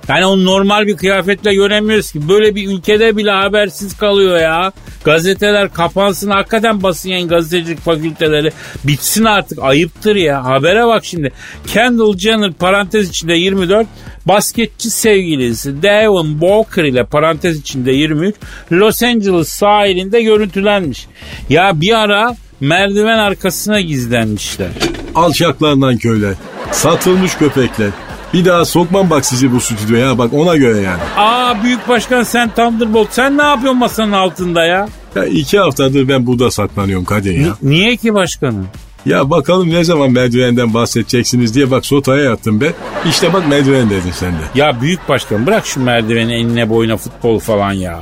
Yani 0.08 0.26
onu 0.26 0.44
normal 0.44 0.86
bir 0.86 0.96
kıyafetle 0.96 1.54
göremiyoruz 1.54 2.12
ki. 2.12 2.28
Böyle 2.28 2.54
bir 2.54 2.68
ülkede 2.68 3.16
bile 3.16 3.30
habersiz 3.30 3.96
kalıyor 3.96 4.38
ya. 4.38 4.72
Gazeteler 5.04 5.72
kapansın 5.72 6.30
hakikaten 6.30 6.82
basın 6.82 7.08
yayın 7.08 7.28
gazetecilik 7.28 7.80
fakülteleri 7.80 8.52
bitsin 8.84 9.24
artık 9.24 9.58
ayıptır 9.62 10.16
ya. 10.16 10.44
Habere 10.44 10.86
bak 10.86 11.04
şimdi. 11.04 11.32
Kendall 11.66 12.16
Jenner 12.18 12.52
parantez 12.52 13.08
içinde 13.08 13.34
24 13.34 13.86
basketçi 14.26 14.90
sevgilisi 14.90 15.82
Devin 15.82 16.40
Booker 16.40 16.84
ile 16.84 17.04
parantez 17.04 17.58
içinde 17.60 17.92
23 17.92 18.34
Los 18.72 19.02
Angeles 19.02 19.48
sahilinde 19.48 20.22
görüntülenmiş. 20.22 21.06
Ya 21.50 21.80
bir 21.80 21.98
ara 21.98 22.36
merdiven 22.60 23.18
arkasına 23.18 23.80
gizlenmişler. 23.80 24.68
Alçaklarından 25.14 25.96
köyler. 25.96 26.34
Satılmış 26.72 27.34
köpekler. 27.34 27.90
Bir 28.34 28.44
daha 28.44 28.64
sokmam 28.64 29.10
bak 29.10 29.26
sizi 29.26 29.52
bu 29.52 29.60
stüdyoya 29.60 30.18
bak 30.18 30.32
ona 30.32 30.56
göre 30.56 30.80
yani. 30.80 31.00
Aa 31.16 31.62
büyük 31.62 31.88
başkan 31.88 32.22
sen 32.22 32.50
Thunderbolt 32.50 33.08
sen 33.10 33.38
ne 33.38 33.42
yapıyorsun 33.42 33.78
masanın 33.78 34.12
altında 34.12 34.64
ya? 34.64 34.88
Ya 35.14 35.24
iki 35.24 35.58
haftadır 35.58 36.08
ben 36.08 36.26
burada 36.26 36.50
saklanıyorum 36.50 37.04
Kadir 37.04 37.38
ya. 37.38 37.56
Niye 37.62 37.96
ki 37.96 38.14
başkanım? 38.14 38.68
Ya 39.06 39.30
bakalım 39.30 39.70
ne 39.70 39.84
zaman 39.84 40.10
merdivenden 40.10 40.74
bahsedeceksiniz 40.74 41.54
diye 41.54 41.70
bak 41.70 41.86
sotaya 41.86 42.22
yattım 42.22 42.60
be. 42.60 42.72
İşte 43.08 43.32
bak 43.32 43.48
merdiven 43.48 43.90
dedin 43.90 44.10
sen 44.12 44.32
de. 44.32 44.42
Ya 44.54 44.80
büyük 44.80 45.08
başkan 45.08 45.46
bırak 45.46 45.66
şu 45.66 45.80
merdiveni 45.80 46.34
enine 46.34 46.70
boyuna 46.70 46.96
futbol 46.96 47.38
falan 47.38 47.72
ya. 47.72 48.00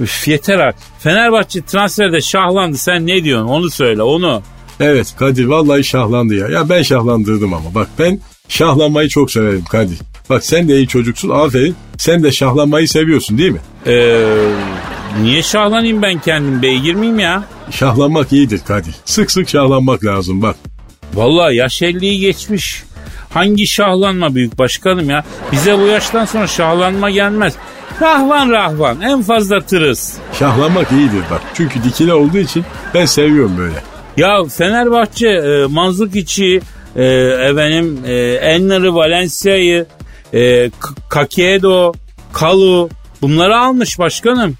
Üf 0.00 0.28
yeter 0.28 0.58
artık. 0.58 0.82
Fenerbahçe 0.98 1.62
transferde 1.62 2.20
şahlandı 2.20 2.76
sen 2.76 3.06
ne 3.06 3.24
diyorsun 3.24 3.48
onu 3.48 3.70
söyle 3.70 4.02
onu. 4.02 4.42
Evet 4.80 5.14
Kadir 5.18 5.44
vallahi 5.44 5.84
şahlandı 5.84 6.34
ya. 6.34 6.48
Ya 6.48 6.68
ben 6.68 6.82
şahlandırdım 6.82 7.54
ama 7.54 7.74
bak 7.74 7.88
ben 7.98 8.20
şahlanmayı 8.48 9.08
çok 9.08 9.30
severim 9.30 9.64
Kadir. 9.70 9.98
Bak 10.30 10.44
sen 10.44 10.68
de 10.68 10.76
iyi 10.76 10.88
çocuksun 10.88 11.30
aferin. 11.30 11.76
Sen 11.98 12.22
de 12.22 12.32
şahlanmayı 12.32 12.88
seviyorsun 12.88 13.38
değil 13.38 13.50
mi? 13.50 13.60
Ee, 13.86 14.24
niye 15.22 15.42
şahlanayım 15.42 16.02
ben 16.02 16.18
kendim 16.18 16.62
beygir 16.62 16.94
miyim 16.94 17.18
ya? 17.18 17.44
Şahlanmak 17.70 18.32
iyidir 18.32 18.60
Kadir. 18.66 18.94
Sık 19.04 19.30
sık 19.30 19.48
şahlanmak 19.48 20.04
lazım 20.04 20.42
bak. 20.42 20.56
Vallahi 21.14 21.56
yaş 21.56 21.82
50'yi 21.82 22.20
geçmiş. 22.20 22.82
Hangi 23.34 23.66
şahlanma 23.66 24.34
büyük 24.34 24.58
başkanım 24.58 25.10
ya? 25.10 25.24
Bize 25.52 25.78
bu 25.78 25.82
yaştan 25.82 26.24
sonra 26.24 26.46
şahlanma 26.46 27.10
gelmez. 27.10 27.54
Rahvan 28.00 28.50
rahvan 28.50 29.00
en 29.00 29.22
fazla 29.22 29.60
tırıs. 29.60 30.14
Şahlanmak 30.38 30.92
iyidir 30.92 31.22
bak. 31.30 31.40
Çünkü 31.54 31.84
dikine 31.84 32.14
olduğu 32.14 32.38
için 32.38 32.64
ben 32.94 33.06
seviyorum 33.06 33.52
böyle. 33.58 33.82
Ya 34.16 34.44
Fenerbahçe 34.44 35.28
e, 35.28 35.66
Manzuk 35.66 36.16
içi 36.16 36.60
e, 36.96 37.04
efendim 37.50 37.98
e, 38.06 38.14
Enner'i 38.32 38.94
Valencia'yı 38.94 39.86
e, 40.34 40.70
Kakedo 41.08 41.92
Kalu 42.32 42.90
bunları 43.22 43.56
almış 43.56 43.98
başkanım. 43.98 44.54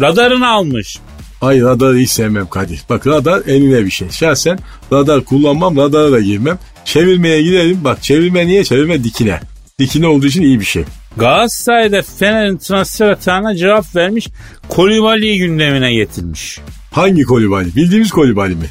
Radarını 0.00 0.48
almış. 0.48 0.98
Ay 1.40 1.60
radarı 1.60 1.96
hiç 1.96 2.10
sevmem 2.10 2.46
Kadir. 2.46 2.80
Bak 2.90 3.06
radar 3.06 3.42
enine 3.46 3.84
bir 3.84 3.90
şey. 3.90 4.10
Şahsen 4.10 4.58
radar 4.92 5.24
kullanmam, 5.24 5.76
radara 5.76 6.12
da 6.12 6.20
girmem. 6.20 6.58
Çevirmeye 6.84 7.42
gidelim. 7.42 7.80
Bak 7.84 8.02
çevirme 8.02 8.46
niye? 8.46 8.64
Çevirme 8.64 9.04
dikine. 9.04 9.40
Dikine 9.78 10.06
olduğu 10.06 10.26
için 10.26 10.42
iyi 10.42 10.60
bir 10.60 10.64
şey. 10.64 10.84
Galatasaray'da 11.16 12.02
Fener'in 12.02 12.56
transfer 12.56 13.08
atağına 13.08 13.56
cevap 13.56 13.96
vermiş. 13.96 14.28
Kolibali'yi 14.68 15.38
gündemine 15.38 15.94
getirmiş. 15.94 16.58
Hangi 16.92 17.22
kolibali? 17.22 17.76
Bildiğimiz 17.76 18.10
kolibali 18.10 18.54
mi? 18.54 18.66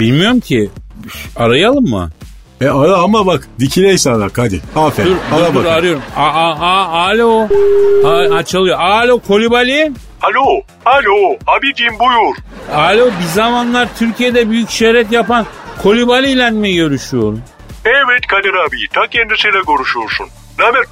Bilmiyorum 0.00 0.40
ki. 0.40 0.70
Arayalım 1.36 1.84
mı? 1.84 2.10
E 2.60 2.68
ara 2.68 2.96
ama 2.96 3.26
bak 3.26 3.48
dikine 3.60 4.10
ara 4.10 4.28
Kadir. 4.28 4.60
Aferin. 4.76 5.10
Dur, 5.10 5.16
ara 5.32 5.48
dur, 5.48 5.54
dur 5.54 5.54
bakayım. 5.54 5.78
arıyorum. 5.78 6.02
A, 6.16 6.22
a, 6.22 6.50
a, 6.60 6.86
alo. 7.08 7.48
A, 8.04 8.34
a, 8.36 8.42
çalıyor. 8.42 8.78
Alo 8.80 9.18
Kolibali. 9.18 9.92
Alo, 10.22 10.62
alo, 10.86 11.36
abicim 11.46 11.98
buyur. 11.98 12.36
Alo 12.74 13.06
bir 13.20 13.24
zamanlar 13.34 13.88
Türkiye'de 13.98 14.50
büyük 14.50 14.70
şöhret 14.70 15.12
yapan 15.12 15.46
Kolibali 15.82 16.30
ile 16.30 16.50
mi 16.50 16.74
görüşüyorum? 16.74 17.42
Evet 17.84 18.26
Kadir 18.26 18.54
abi, 18.54 18.76
ta 18.94 19.06
kendisiyle 19.06 19.58
görüşüyorsun. 19.68 20.26
Ne 20.58 20.64
haber? 20.64 20.84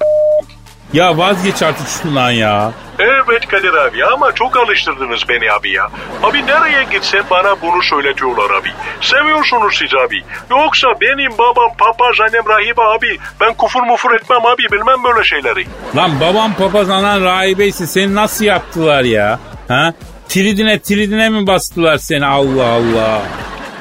Ya 0.93 1.17
vazgeç 1.17 1.63
artık 1.63 1.87
şundan 1.87 2.31
ya. 2.31 2.71
Evet 2.99 3.47
Kadir 3.47 3.73
abi 3.73 4.05
ama 4.05 4.31
çok 4.31 4.57
alıştırdınız 4.57 5.21
beni 5.29 5.51
abi 5.51 5.71
ya. 5.71 5.87
Abi 6.23 6.45
nereye 6.45 6.83
gitsem 6.91 7.23
bana 7.29 7.61
bunu 7.61 7.83
söyletiyorlar 7.83 8.49
abi. 8.51 8.69
Seviyorsunuz 9.01 9.75
siz 9.79 9.89
abi. 10.05 10.21
Yoksa 10.51 10.87
benim 11.01 11.31
babam 11.37 11.77
papaz 11.77 12.15
annem 12.21 12.49
rahibe 12.49 12.81
abi. 12.81 13.17
Ben 13.41 13.53
kufur 13.53 13.83
mufur 13.83 14.11
etmem 14.15 14.45
abi 14.45 14.63
bilmem 14.71 15.03
böyle 15.03 15.23
şeyleri. 15.23 15.65
Lan 15.95 16.11
babam 16.21 16.53
papaz 16.53 16.89
anan 16.89 17.23
rahibeyse 17.23 17.87
seni 17.87 18.15
nasıl 18.15 18.45
yaptılar 18.45 19.03
ya? 19.03 19.39
Ha? 19.67 19.93
Tridine 20.29 20.79
tridine 20.79 21.29
mi 21.29 21.47
bastılar 21.47 21.97
seni 21.97 22.25
Allah 22.25 22.65
Allah. 22.67 23.21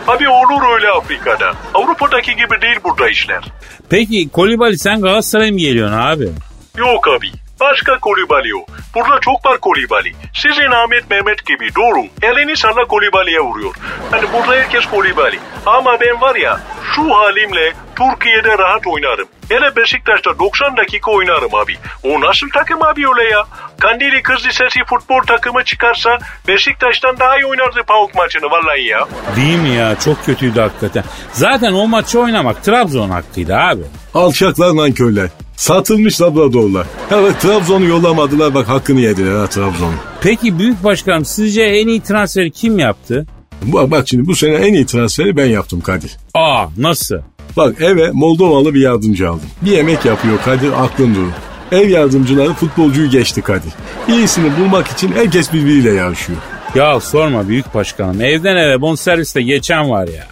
Abi 0.08 0.28
olur 0.28 0.74
öyle 0.74 0.88
Afrika'da. 0.90 1.52
Avrupa'daki 1.74 2.36
gibi 2.36 2.60
değil 2.62 2.76
burada 2.84 3.08
işler. 3.08 3.44
Peki 3.90 4.28
Kolibali 4.28 4.78
sen 4.78 5.00
Galatasaray'a 5.00 5.52
mı 5.52 5.58
geliyorsun 5.58 5.96
abi? 5.98 6.28
Yok 6.76 7.08
abi. 7.08 7.30
Başka 7.60 7.98
kolibali 7.98 8.56
o. 8.56 8.66
Burada 8.94 9.20
çok 9.20 9.46
var 9.46 9.58
kolibali. 9.60 10.12
Sizin 10.34 10.70
Ahmet 10.70 11.10
Mehmet 11.10 11.46
gibi 11.46 11.68
doğru. 11.76 12.06
Elini 12.22 12.56
sana 12.56 12.84
kolibaliye 12.84 13.40
vuruyor. 13.40 13.74
Hani 14.10 14.32
burada 14.32 14.52
herkes 14.60 14.86
kolibali. 14.86 15.38
Ama 15.66 16.00
ben 16.00 16.20
var 16.20 16.34
ya 16.36 16.60
şu 16.94 17.14
halimle 17.14 17.72
Türkiye'de 17.96 18.58
rahat 18.58 18.86
oynarım. 18.86 19.28
Hele 19.48 19.76
Beşiktaş'ta 19.76 20.38
90 20.38 20.76
dakika 20.76 21.10
oynarım 21.10 21.54
abi. 21.54 21.76
O 22.02 22.20
nasıl 22.20 22.46
takım 22.54 22.82
abi 22.82 23.02
öyle 23.08 23.30
ya? 23.30 23.44
Kandili 23.80 24.22
Kız 24.22 24.46
Lisesi 24.46 24.80
futbol 24.86 25.20
takımı 25.26 25.64
çıkarsa 25.64 26.18
Beşiktaş'tan 26.48 27.18
daha 27.18 27.38
iyi 27.38 27.46
oynardı 27.46 27.82
PAOK 27.86 28.14
maçını 28.14 28.50
vallahi 28.50 28.84
ya. 28.84 29.08
Değil 29.36 29.58
mi 29.58 29.68
ya? 29.68 29.98
Çok 29.98 30.24
kötüydü 30.24 30.60
hakikaten. 30.60 31.04
Zaten 31.32 31.72
o 31.72 31.88
maçı 31.88 32.20
oynamak 32.20 32.64
Trabzon 32.64 33.10
hakkıydı 33.10 33.54
abi. 33.56 33.82
Alçaklar 34.14 34.76
nankörler. 34.76 35.28
Satılmış 35.56 36.20
Labradorlar. 36.20 36.86
Bak 37.10 37.40
Trabzon'u 37.40 37.84
yollamadılar 37.84 38.54
bak 38.54 38.68
hakkını 38.68 39.00
yediler 39.00 39.32
ha 39.34 39.46
Trabzon'u. 39.46 39.94
Peki 40.20 40.58
Büyük 40.58 40.84
Başkanım 40.84 41.24
sizce 41.24 41.62
en 41.62 41.88
iyi 41.88 42.00
transferi 42.00 42.50
kim 42.50 42.78
yaptı? 42.78 43.26
Bak, 43.62 43.90
bak 43.90 44.08
şimdi 44.08 44.26
bu 44.26 44.34
sene 44.36 44.54
en 44.54 44.74
iyi 44.74 44.86
transferi 44.86 45.36
ben 45.36 45.46
yaptım 45.46 45.80
Kadir. 45.80 46.16
Aa 46.34 46.66
nasıl? 46.78 47.16
Bak 47.56 47.80
eve 47.80 48.10
Moldovalı 48.12 48.74
bir 48.74 48.80
yardımcı 48.80 49.28
aldım. 49.30 49.48
Bir 49.62 49.70
yemek 49.70 50.04
yapıyor 50.04 50.38
Kadir 50.44 50.84
aklın 50.84 51.14
durur. 51.14 51.32
Ev 51.72 51.88
yardımcıları 51.88 52.52
futbolcuyu 52.54 53.10
geçti 53.10 53.42
Kadir. 53.42 53.72
İyisini 54.08 54.56
bulmak 54.60 54.86
için 54.88 55.12
herkes 55.12 55.52
birbiriyle 55.52 55.90
yarışıyor. 55.92 56.38
Ya 56.74 57.00
sorma 57.00 57.48
Büyük 57.48 57.74
Başkanım. 57.74 58.20
Evden 58.20 58.56
eve 58.56 58.80
bonserviste 58.80 59.42
geçen 59.42 59.90
var 59.90 60.08
ya. 60.08 60.26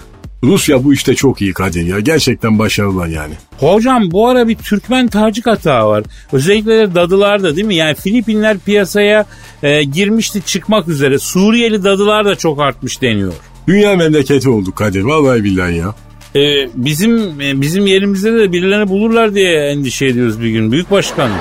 Rusya 0.44 0.84
bu 0.84 0.92
işte 0.92 1.14
çok 1.14 1.42
iyi 1.42 1.52
Kadir 1.52 1.86
ya. 1.86 2.00
Gerçekten 2.00 2.58
başarılılar 2.58 3.06
yani. 3.06 3.34
Hocam 3.58 4.10
bu 4.10 4.28
ara 4.28 4.48
bir 4.48 4.54
Türkmen 4.56 5.08
Tacik 5.08 5.46
hata 5.46 5.88
var. 5.88 6.04
Özellikle 6.32 6.78
de 6.78 6.94
dadılarda 6.94 7.56
değil 7.56 7.66
mi? 7.66 7.74
Yani 7.74 7.94
Filipinler 7.94 8.58
piyasaya 8.58 9.26
e, 9.62 9.84
girmişti 9.84 10.42
çıkmak 10.46 10.88
üzere. 10.88 11.18
Suriyeli 11.18 11.84
dadılar 11.84 12.24
da 12.24 12.36
çok 12.36 12.60
artmış 12.60 13.02
deniyor. 13.02 13.32
Dünya 13.68 13.96
memleketi 13.96 14.48
olduk 14.48 14.76
Kadir. 14.76 15.02
Vallahi 15.02 15.44
billahi 15.44 15.76
ya. 15.76 15.94
E, 16.36 16.68
bizim 16.74 17.40
e, 17.40 17.60
bizim 17.60 17.86
yerimizde 17.86 18.32
de 18.32 18.52
birilerini 18.52 18.88
bulurlar 18.88 19.34
diye 19.34 19.70
endişe 19.70 20.06
ediyoruz 20.06 20.40
bir 20.40 20.50
gün. 20.50 20.72
Büyük 20.72 20.90
Başkanım. 20.90 21.36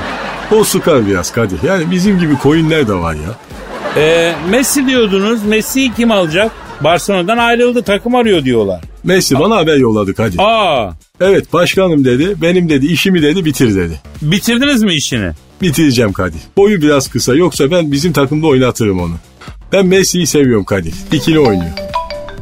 O 0.51 0.63
sıkar 0.63 1.07
biraz 1.07 1.31
Kadir. 1.31 1.59
Yani 1.63 1.91
bizim 1.91 2.19
gibi 2.19 2.33
coinler 2.43 2.87
de 2.87 2.93
var 2.93 3.15
ya. 3.15 3.35
E, 4.03 4.33
Messi 4.49 4.87
diyordunuz. 4.87 5.43
Messi'yi 5.45 5.93
kim 5.93 6.11
alacak? 6.11 6.51
Barcelona'dan 6.83 7.37
ayrıldı 7.37 7.81
takım 7.83 8.15
arıyor 8.15 8.45
diyorlar. 8.45 8.81
Messi 9.03 9.39
bana 9.39 9.55
haber 9.55 9.75
yolladı 9.77 10.13
Kadir. 10.13 10.39
Aa 10.39 10.93
Evet 11.21 11.53
başkanım 11.53 12.05
dedi. 12.05 12.35
Benim 12.41 12.69
dedi 12.69 12.85
işimi 12.85 13.21
dedi 13.21 13.45
bitir 13.45 13.75
dedi. 13.75 14.01
bitirdiniz 14.21 14.83
mi 14.83 14.93
işini? 14.93 15.31
Bitireceğim 15.61 16.13
Kadir. 16.13 16.39
Boyu 16.57 16.81
biraz 16.81 17.09
kısa 17.09 17.35
yoksa 17.35 17.71
ben 17.71 17.91
bizim 17.91 18.13
takımda 18.13 18.47
oynatırım 18.47 18.99
onu. 18.99 19.13
Ben 19.73 19.85
Messi'yi 19.85 20.27
seviyorum 20.27 20.63
Kadir. 20.65 20.93
Dikili 21.11 21.39
oynuyor. 21.39 21.71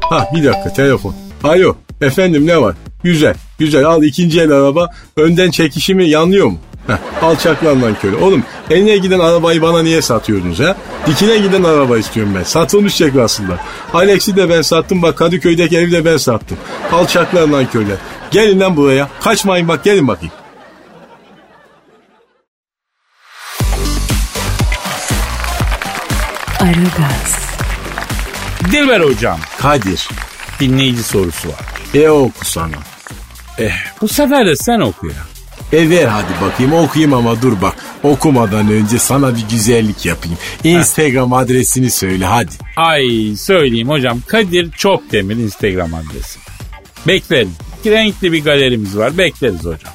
Ha 0.01 0.27
bir 0.35 0.43
dakika 0.43 0.73
telefon. 0.73 1.15
Alo 1.43 1.75
efendim 2.01 2.47
ne 2.47 2.61
var? 2.61 2.75
Güzel 3.03 3.33
güzel 3.59 3.85
al 3.85 4.03
ikinci 4.03 4.41
el 4.41 4.51
araba 4.51 4.87
önden 5.17 5.51
çekişimi 5.51 6.09
yanlıyor 6.09 6.47
mu? 6.47 6.57
Heh, 6.89 7.23
alçaklarla 7.23 7.99
köle. 7.99 8.15
Oğlum 8.15 8.43
eline 8.69 8.97
giden 8.97 9.19
arabayı 9.19 9.61
bana 9.61 9.81
niye 9.83 10.01
satıyordunuz 10.01 10.59
ha? 10.59 10.75
Dikine 11.07 11.37
giden 11.37 11.63
araba 11.63 11.97
istiyorum 11.97 12.33
ben. 12.37 12.43
Satılmış 12.43 12.97
çek 12.97 13.15
aslında. 13.15 13.57
Alex'i 13.93 14.35
de 14.35 14.49
ben 14.49 14.61
sattım 14.61 15.01
bak 15.01 15.17
Kadıköy'deki 15.17 15.77
evi 15.77 15.91
de 15.91 16.05
ben 16.05 16.17
sattım. 16.17 16.57
Alçaklarla 16.91 17.69
köle. 17.69 17.95
Gelin 18.31 18.59
lan 18.59 18.77
buraya. 18.77 19.07
Kaçmayın 19.23 19.67
bak 19.67 19.83
gelin 19.83 20.07
bakayım. 20.07 20.33
Aragaz, 26.59 27.35
Dilber 28.71 28.99
hocam 29.01 29.39
Kadir. 29.57 30.09
dinleyici 30.59 31.03
sorusu 31.03 31.49
var. 31.49 31.59
E 31.93 32.09
oku 32.09 32.45
sana. 32.45 32.75
Eh, 33.57 33.71
bu 34.01 34.07
sefer 34.07 34.45
de 34.47 34.55
sen 34.55 34.79
oku 34.79 35.07
ya. 35.07 35.13
E 35.73 35.89
ver 35.89 36.05
hadi 36.05 36.33
bakayım 36.41 36.73
okuyayım 36.73 37.13
ama 37.13 37.41
dur 37.41 37.53
bak. 37.61 37.75
Okumadan 38.03 38.71
önce 38.71 38.99
sana 38.99 39.35
bir 39.35 39.45
güzellik 39.51 40.05
yapayım. 40.05 40.37
Instagram 40.63 41.33
adresini 41.33 41.91
söyle 41.91 42.25
hadi. 42.25 42.51
Ay 42.75 43.35
söyleyeyim 43.37 43.89
hocam 43.89 44.21
Kadir 44.27 44.71
Çopdemir 44.71 45.35
Instagram 45.35 45.93
adresi. 45.93 46.39
Bekleriz. 47.07 47.49
Renkli 47.85 48.31
bir 48.31 48.43
galerimiz 48.43 48.97
var. 48.97 49.17
Bekleriz 49.17 49.59
hocam. 49.59 49.93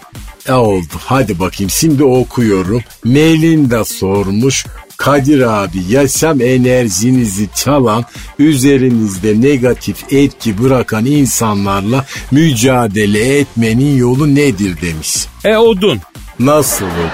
E 0.49 0.53
oldu 0.53 0.93
hadi 1.05 1.39
bakayım 1.39 1.71
şimdi 1.71 2.05
okuyorum. 2.05 2.83
Melinda 3.05 3.85
sormuş. 3.85 4.67
Kadir 4.97 5.41
abi 5.41 5.79
yaşam 5.89 6.41
enerjinizi 6.41 7.49
çalan, 7.55 8.05
üzerinizde 8.39 9.41
negatif 9.41 10.13
etki 10.13 10.63
bırakan 10.63 11.05
insanlarla 11.07 12.05
mücadele 12.31 13.39
etmenin 13.39 13.97
yolu 13.97 14.35
nedir 14.35 14.81
demiş. 14.83 15.27
E 15.45 15.57
odun. 15.57 16.01
Nasıl 16.39 16.85
oldu? 16.85 17.11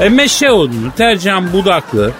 E 0.00 0.08
meşe 0.08 0.50
odunu 0.50 0.92
tercihen 0.96 1.52
budaklı. 1.52 2.12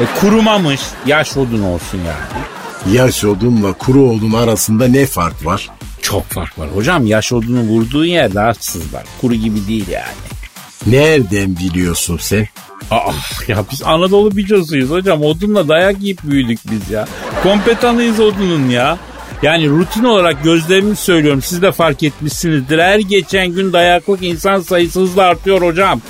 E, 0.00 0.20
kurumamış 0.20 0.80
yaş 1.06 1.36
odun 1.36 1.62
olsun 1.62 1.98
yani. 1.98 2.96
Yaş 2.96 3.24
odunla 3.24 3.72
kuru 3.72 4.10
odun 4.10 4.32
arasında 4.32 4.88
ne 4.88 5.06
fark 5.06 5.46
var? 5.46 5.70
Çok 6.02 6.24
fark 6.24 6.58
var 6.58 6.68
hocam. 6.74 7.06
Yaş 7.06 7.32
odunu 7.32 7.60
vurduğun 7.60 8.04
yerde 8.04 8.40
açsızlar. 8.40 9.04
Kuru 9.20 9.34
gibi 9.34 9.68
değil 9.68 9.88
yani. 9.88 10.39
Nereden 10.86 11.56
biliyorsun 11.56 12.18
sen? 12.20 12.46
Aa, 12.90 13.12
ya 13.48 13.64
biz 13.72 13.82
Anadolu 13.82 14.36
bicosuyuz 14.36 14.90
hocam. 14.90 15.22
Odunla 15.22 15.68
dayak 15.68 16.02
yiyip 16.02 16.18
büyüdük 16.24 16.58
biz 16.70 16.90
ya. 16.90 17.08
Kompetanıyız 17.42 18.20
odunun 18.20 18.68
ya. 18.68 18.98
Yani 19.42 19.68
rutin 19.68 20.04
olarak 20.04 20.44
gözlerimi 20.44 20.96
söylüyorum. 20.96 21.42
Siz 21.42 21.62
de 21.62 21.72
fark 21.72 22.02
etmişsinizdir. 22.02 22.78
Her 22.78 22.98
geçen 22.98 23.48
gün 23.48 23.72
dayaklık 23.72 24.22
insan 24.22 24.60
sayısı 24.60 25.00
hızla 25.00 25.22
artıyor 25.22 25.62
hocam. 25.62 26.00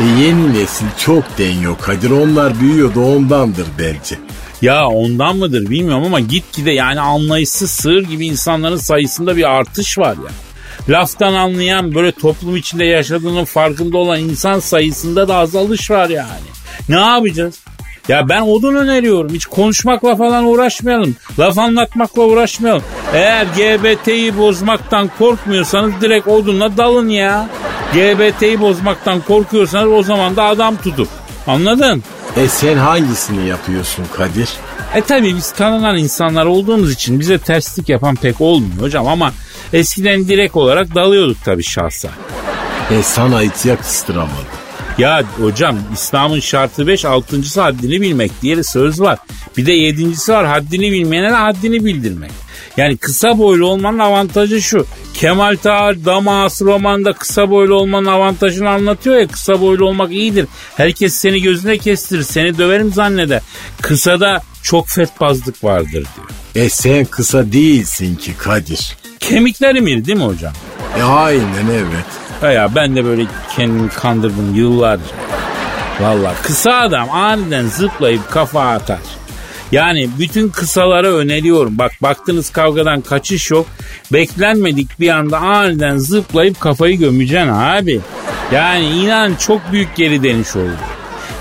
E 0.00 0.04
yeni 0.04 0.54
nesil 0.54 0.86
çok 0.98 1.38
deniyor 1.38 1.78
Kadir. 1.80 2.10
Onlar 2.10 2.60
büyüyor 2.60 2.94
da 2.94 3.00
ondandır 3.00 3.66
bence. 3.78 4.18
Ya 4.62 4.86
ondan 4.86 5.36
mıdır 5.36 5.70
bilmiyorum 5.70 6.04
ama 6.04 6.20
gitgide 6.20 6.70
yani 6.70 7.00
anlayışsız 7.00 7.70
sığır 7.70 8.02
gibi 8.02 8.26
insanların 8.26 8.76
sayısında 8.76 9.36
bir 9.36 9.50
artış 9.50 9.98
var 9.98 10.10
ya. 10.16 10.30
Laftan 10.88 11.34
anlayan 11.34 11.94
böyle 11.94 12.12
toplum 12.12 12.56
içinde 12.56 12.84
yaşadığının 12.84 13.44
farkında 13.44 13.98
olan 13.98 14.20
insan 14.20 14.60
sayısında 14.60 15.28
da 15.28 15.36
azalış 15.36 15.90
var 15.90 16.08
yani. 16.08 16.48
Ne 16.88 17.00
yapacağız? 17.00 17.54
Ya 18.08 18.28
ben 18.28 18.40
odun 18.40 18.74
öneriyorum. 18.74 19.34
Hiç 19.34 19.46
konuşmakla 19.46 20.16
falan 20.16 20.44
uğraşmayalım. 20.44 21.16
Laf 21.38 21.58
anlatmakla 21.58 22.22
uğraşmayalım. 22.22 22.82
Eğer 23.14 23.46
GBT'yi 23.46 24.38
bozmaktan 24.38 25.10
korkmuyorsanız 25.18 25.92
direkt 26.00 26.28
odunla 26.28 26.76
dalın 26.76 27.08
ya. 27.08 27.48
GBT'yi 27.94 28.60
bozmaktan 28.60 29.20
korkuyorsanız 29.20 29.92
o 29.92 30.02
zaman 30.02 30.36
da 30.36 30.44
adam 30.44 30.76
tutun. 30.76 31.08
Anladın? 31.46 32.02
E 32.36 32.48
sen 32.48 32.76
hangisini 32.76 33.46
yapıyorsun 33.48 34.04
Kadir? 34.16 34.48
E 34.94 35.00
tabi 35.00 35.36
biz 35.36 35.52
tanınan 35.52 35.96
insanlar 35.96 36.46
olduğumuz 36.46 36.92
için 36.92 37.20
bize 37.20 37.38
terslik 37.38 37.88
yapan 37.88 38.14
pek 38.16 38.40
olmuyor 38.40 38.80
hocam 38.80 39.06
ama 39.06 39.32
eskiden 39.72 40.28
direkt 40.28 40.56
olarak 40.56 40.94
dalıyorduk 40.94 41.44
tabi 41.44 41.62
şahsa. 41.62 42.08
E 42.90 43.02
sana 43.02 43.42
hiç 43.42 43.64
yakıştıramadım. 43.64 44.58
Ya 44.98 45.22
hocam 45.40 45.78
İslam'ın 45.94 46.40
şartı 46.40 46.86
5 46.86 47.04
altıncısı 47.04 47.60
haddini 47.60 48.00
bilmek 48.00 48.42
diye 48.42 48.62
söz 48.62 49.00
var. 49.00 49.18
Bir 49.56 49.66
de 49.66 49.72
yedincisi 49.72 50.32
var 50.32 50.46
haddini 50.46 50.92
bilmeyene 50.92 51.30
de 51.30 51.34
haddini 51.34 51.84
bildirmek. 51.84 52.30
Yani 52.76 52.96
kısa 52.96 53.38
boylu 53.38 53.66
olmanın 53.66 53.98
avantajı 53.98 54.62
şu. 54.62 54.86
Kemal 55.14 55.56
Tahir 55.56 56.04
Damas 56.04 56.62
romanda 56.62 57.12
kısa 57.12 57.50
boylu 57.50 57.74
olmanın 57.74 58.06
avantajını 58.06 58.70
anlatıyor 58.70 59.16
ya 59.16 59.26
kısa 59.26 59.60
boylu 59.60 59.86
olmak 59.86 60.12
iyidir. 60.12 60.46
Herkes 60.76 61.14
seni 61.14 61.42
gözüne 61.42 61.78
kestirir 61.78 62.22
seni 62.22 62.58
döverim 62.58 62.92
zanneder. 62.92 63.40
Kısada 63.82 64.42
çok 64.62 64.88
fetbazlık 64.88 65.64
vardır 65.64 65.90
diyor. 65.92 66.28
E 66.54 66.68
sen 66.68 67.04
kısa 67.04 67.52
değilsin 67.52 68.16
ki 68.16 68.32
Kadir. 68.38 68.96
Kemiklerim 69.28 69.86
iri 69.86 70.04
değil 70.04 70.18
mi 70.18 70.24
hocam? 70.24 70.52
E 70.98 71.02
aynen 71.02 71.66
evet. 71.72 72.06
Ha 72.40 72.50
Ya 72.50 72.74
ben 72.74 72.96
de 72.96 73.04
böyle 73.04 73.22
kendimi 73.56 73.88
kandırdım 73.88 74.54
yıllarca. 74.54 75.02
Valla 76.00 76.34
kısa 76.42 76.74
adam 76.74 77.10
aniden 77.10 77.66
zıplayıp 77.66 78.30
kafa 78.30 78.62
atar. 78.70 78.98
Yani 79.72 80.10
bütün 80.18 80.48
kısalara 80.48 81.08
öneriyorum. 81.08 81.78
Bak 81.78 81.92
baktınız 82.02 82.50
kavgadan 82.50 83.00
kaçış 83.00 83.50
yok. 83.50 83.66
Beklenmedik 84.12 85.00
bir 85.00 85.08
anda 85.08 85.38
aniden 85.38 85.96
zıplayıp 85.96 86.60
kafayı 86.60 86.98
gömeceksin 86.98 87.48
abi. 87.48 88.00
Yani 88.52 88.86
inan 88.86 89.34
çok 89.34 89.72
büyük 89.72 89.96
geri 89.96 90.22
dönüş 90.22 90.56
olur. 90.56 90.70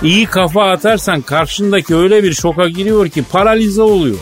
İyi 0.04 0.26
kafa 0.26 0.71
atarsan 0.71 1.21
karşındaki 1.21 1.95
öyle 1.95 2.23
bir 2.23 2.34
şoka 2.34 2.69
giriyor 2.69 3.10
ki 3.10 3.23
paralize 3.32 3.82
oluyor. 3.82 4.17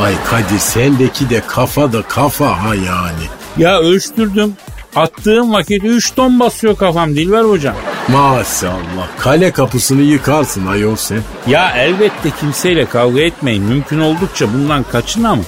Ay 0.00 0.14
Kadir 0.30 0.58
sendeki 0.58 1.30
de 1.30 1.42
kafa 1.46 1.92
da 1.92 2.02
kafa 2.02 2.62
ha 2.64 2.74
yani. 2.74 3.24
Ya 3.58 3.80
ölçtürdüm. 3.80 4.52
Attığım 4.96 5.52
vakit 5.52 5.84
3 5.84 6.14
ton 6.14 6.40
basıyor 6.40 6.76
kafam 6.76 7.14
Dilber 7.14 7.42
hocam. 7.42 7.74
Maşallah 8.08 9.08
kale 9.18 9.50
kapısını 9.50 10.02
yıkarsın 10.02 10.66
ayol 10.66 10.96
sen. 10.96 11.20
Ya 11.46 11.72
elbette 11.76 12.30
kimseyle 12.40 12.86
kavga 12.86 13.20
etmeyin. 13.20 13.62
Mümkün 13.62 14.00
oldukça 14.00 14.54
bundan 14.54 14.82
kaçın 14.82 15.24
ama 15.24 15.42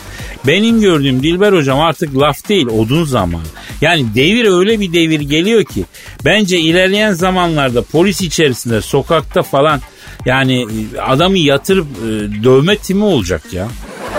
benim 0.47 0.81
gördüğüm 0.81 1.23
Dilber 1.23 1.53
hocam 1.53 1.81
artık 1.81 2.17
laf 2.19 2.49
değil 2.49 2.67
odun 2.67 3.05
zaman. 3.05 3.43
Yani 3.81 4.15
devir 4.15 4.59
öyle 4.59 4.81
bir 4.81 4.93
devir 4.93 5.21
geliyor 5.21 5.65
ki 5.65 5.85
bence 6.25 6.59
ilerleyen 6.59 7.13
zamanlarda 7.13 7.83
polis 7.83 8.21
içerisinde 8.21 8.81
sokakta 8.81 9.43
falan 9.43 9.81
yani 10.27 10.67
adamı 11.07 11.39
yatırıp 11.39 11.87
e, 11.87 12.09
dövme 12.45 12.77
timi 12.77 13.05
olacak 13.05 13.43
ya. 13.53 13.69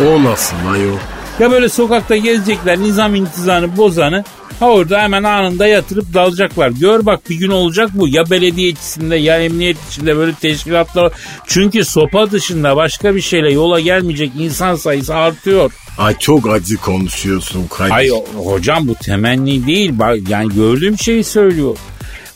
O 0.08 0.23
nasıl 0.23 0.56
ayol? 0.73 0.97
Ya 1.39 1.52
böyle 1.52 1.69
sokakta 1.69 2.15
gezecekler 2.17 2.80
nizam 2.80 3.15
intizamı 3.15 3.78
bozanı 3.78 4.23
ha 4.60 4.69
orada 4.69 5.02
hemen 5.02 5.23
anında 5.23 5.67
yatırıp 5.67 6.13
dalacaklar. 6.13 6.69
Gör 6.69 7.06
bak 7.06 7.30
bir 7.30 7.36
gün 7.36 7.49
olacak 7.49 7.89
bu 7.93 8.08
ya 8.08 8.30
belediye 8.30 8.69
içinde 8.69 9.15
ya 9.15 9.43
emniyet 9.43 9.78
içinde 9.89 10.17
böyle 10.17 10.34
teşkilatlar. 10.34 11.13
Çünkü 11.47 11.86
sopa 11.86 12.32
dışında 12.32 12.75
başka 12.75 13.15
bir 13.15 13.21
şeyle 13.21 13.54
yola 13.54 13.80
gelmeyecek 13.80 14.32
insan 14.39 14.75
sayısı 14.75 15.15
artıyor. 15.15 15.71
Ay 15.97 16.17
çok 16.19 16.49
acı 16.49 16.78
konuşuyorsun 16.78 17.67
Kadir. 17.67 17.91
Ay 17.91 18.10
hocam 18.43 18.88
bu 18.88 18.95
temenni 18.95 19.67
değil. 19.67 19.91
Bak, 19.93 20.17
yani 20.30 20.54
gördüğüm 20.56 20.97
şeyi 20.97 21.23
söylüyor. 21.23 21.78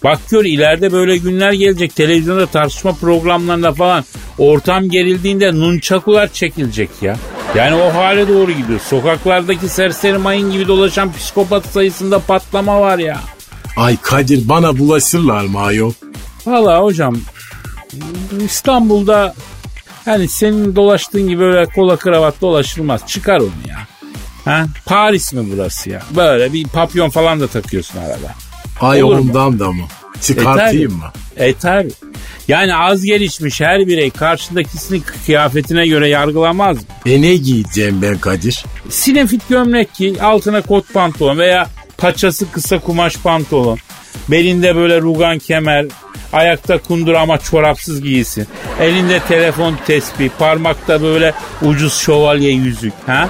Bak 0.04 0.20
gör 0.30 0.46
ileride 0.46 0.92
böyle 0.92 1.18
günler 1.18 1.52
gelecek. 1.52 1.96
Televizyonda 1.96 2.46
tartışma 2.46 2.92
programlarında 2.94 3.74
falan 3.74 4.04
ortam 4.38 4.89
gerildiğinde 4.89 5.54
nunçakular 5.54 6.28
çekilecek 6.34 6.89
ya. 7.02 7.18
Yani 7.56 7.76
o 7.76 7.94
hale 7.94 8.28
doğru 8.28 8.52
gidiyor. 8.52 8.80
Sokaklardaki 8.80 9.70
serseri 9.70 10.18
mayın 10.18 10.52
gibi 10.52 10.68
dolaşan 10.68 11.13
psikopat 11.13 11.66
sayısında 11.66 12.20
patlama 12.20 12.82
var 12.82 12.98
ya. 13.00 13.20
Ay 13.78 13.98
Kadir 14.02 14.50
bana 14.50 14.78
bulaşırlar 14.78 15.46
mı 15.46 15.60
ayol? 15.60 15.94
Valla 16.46 16.82
hocam 16.84 17.18
İstanbul'da 18.46 19.36
hani 20.06 20.28
senin 20.28 20.76
dolaştığın 20.76 21.28
gibi 21.28 21.44
öyle 21.44 21.66
kola 21.66 21.98
kravat 21.98 22.42
dolaşılmaz. 22.42 23.08
Çıkar 23.08 23.39
onu 23.39 23.52
ya. 23.70 23.78
Ha? 24.46 24.66
Paris 24.86 25.34
mi 25.34 25.48
burası 25.54 25.89
ya? 25.89 26.02
Böyle 26.16 26.54
bir 26.54 26.68
papyon 26.68 27.10
falan 27.10 27.39
da 27.39 27.48
takıyorsun 27.48 28.00
arada. 28.00 28.36
Ay 28.82 29.04
Olur 29.04 29.16
mu? 29.16 29.22
ondan 29.22 29.60
da 29.60 29.72
mı? 29.72 29.84
Çıkartayım 30.22 30.92
E, 30.92 30.96
mı? 30.96 31.12
E 31.38 31.54
tabi. 31.54 31.90
Yani 32.48 32.76
az 32.76 33.04
gelişmiş 33.04 33.62
her 33.62 33.88
birey 33.88 34.10
karşındakisinin 34.10 35.04
kıyafetine 35.26 35.88
göre 35.88 36.10
yargılamaz 36.10 36.78
mı? 36.78 36.84
E 37.06 37.22
ne 37.22 37.36
giyeceğim 37.36 38.02
ben 38.02 38.18
Kadir? 38.18 38.66
Sinefit 38.90 39.50
gömlek 39.50 39.94
giy, 39.94 40.22
altına 40.22 40.62
kot 40.62 40.94
pantolon 40.94 41.38
veya 41.38 41.68
paçası 41.98 42.52
kısa 42.52 42.80
kumaş 42.80 43.18
pantolon. 43.18 43.78
Belinde 44.32 44.76
böyle 44.76 45.02
rugan 45.02 45.40
kemer, 45.40 45.86
ayakta 46.34 46.78
kundur 46.78 47.14
ama 47.14 47.38
çorapsız 47.38 48.02
giysin. 48.02 48.48
Elinde 48.82 49.20
telefon 49.20 49.78
tespih, 49.88 50.30
parmakta 50.40 51.02
böyle 51.02 51.34
ucuz 51.62 51.94
şövalye 51.94 52.52
yüzük. 52.52 52.94
Ha? 53.06 53.30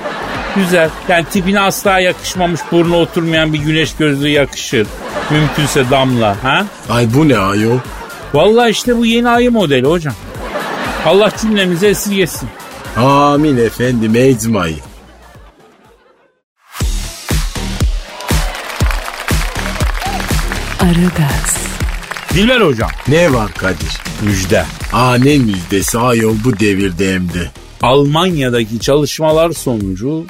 Güzel. 0.55 0.89
Yani 1.09 1.25
tipine 1.25 1.59
asla 1.59 1.99
yakışmamış 1.99 2.61
burnu 2.71 2.95
oturmayan 2.95 3.53
bir 3.53 3.59
güneş 3.59 3.95
gözlüğü 3.95 4.29
yakışır. 4.29 4.87
Mümkünse 5.31 5.89
damla. 5.89 6.35
Ha? 6.43 6.65
Ay 6.89 7.07
bu 7.13 7.29
ne 7.29 7.37
ayol? 7.37 7.77
Vallahi 8.33 8.69
işte 8.71 8.97
bu 8.97 9.05
yeni 9.05 9.29
ayı 9.29 9.51
modeli 9.51 9.87
hocam. 9.87 10.13
Allah 11.05 11.31
cümlemizi 11.41 11.87
esirgesin. 11.87 12.49
Amin 12.97 13.57
efendim 13.57 14.15
ecmayı. 14.15 14.75
Aragaz, 20.79 21.57
Dilber 22.33 22.61
hocam. 22.61 22.89
Ne 23.07 23.33
var 23.33 23.51
Kadir? 23.53 23.97
Müjde. 24.21 24.65
Aa 24.93 25.15
ne 25.15 25.37
müjdesi 25.37 25.99
ayol 25.99 26.35
bu 26.43 26.59
devirde 26.59 27.13
hem 27.13 27.33
de. 27.33 27.51
Almanya'daki 27.83 28.79
çalışmalar 28.79 29.51
sonucu 29.51 30.25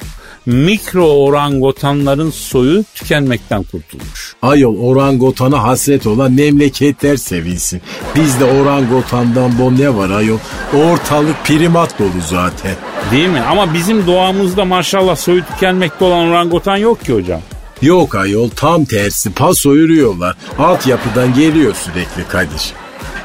mikro 0.46 1.06
orangotanların 1.06 2.30
soyu 2.30 2.84
tükenmekten 2.94 3.62
kurtulmuş. 3.62 4.34
Ayol 4.42 4.78
orangotana 4.78 5.62
hasret 5.62 6.06
olan 6.06 6.32
memleketler 6.32 7.16
sevinsin. 7.16 7.80
Bizde 8.16 8.44
orangotandan 8.44 9.58
bol 9.58 9.70
ne 9.70 9.94
var 9.96 10.10
ayol? 10.10 10.38
Ortalık 10.74 11.44
primat 11.44 11.98
dolu 11.98 12.20
zaten. 12.28 12.74
Değil 13.12 13.28
mi? 13.28 13.40
Ama 13.40 13.74
bizim 13.74 14.06
doğamızda 14.06 14.64
maşallah 14.64 15.16
soyu 15.16 15.44
tükenmekte 15.44 16.04
olan 16.04 16.28
orangotan 16.28 16.76
yok 16.76 17.04
ki 17.04 17.12
hocam. 17.14 17.40
Yok 17.82 18.14
ayol 18.14 18.48
tam 18.48 18.84
tersi 18.84 19.32
paso 19.32 19.74
yürüyorlar. 19.74 20.36
Altyapıdan 20.58 21.34
geliyor 21.34 21.74
sürekli 21.74 22.28
Kadir. 22.28 22.72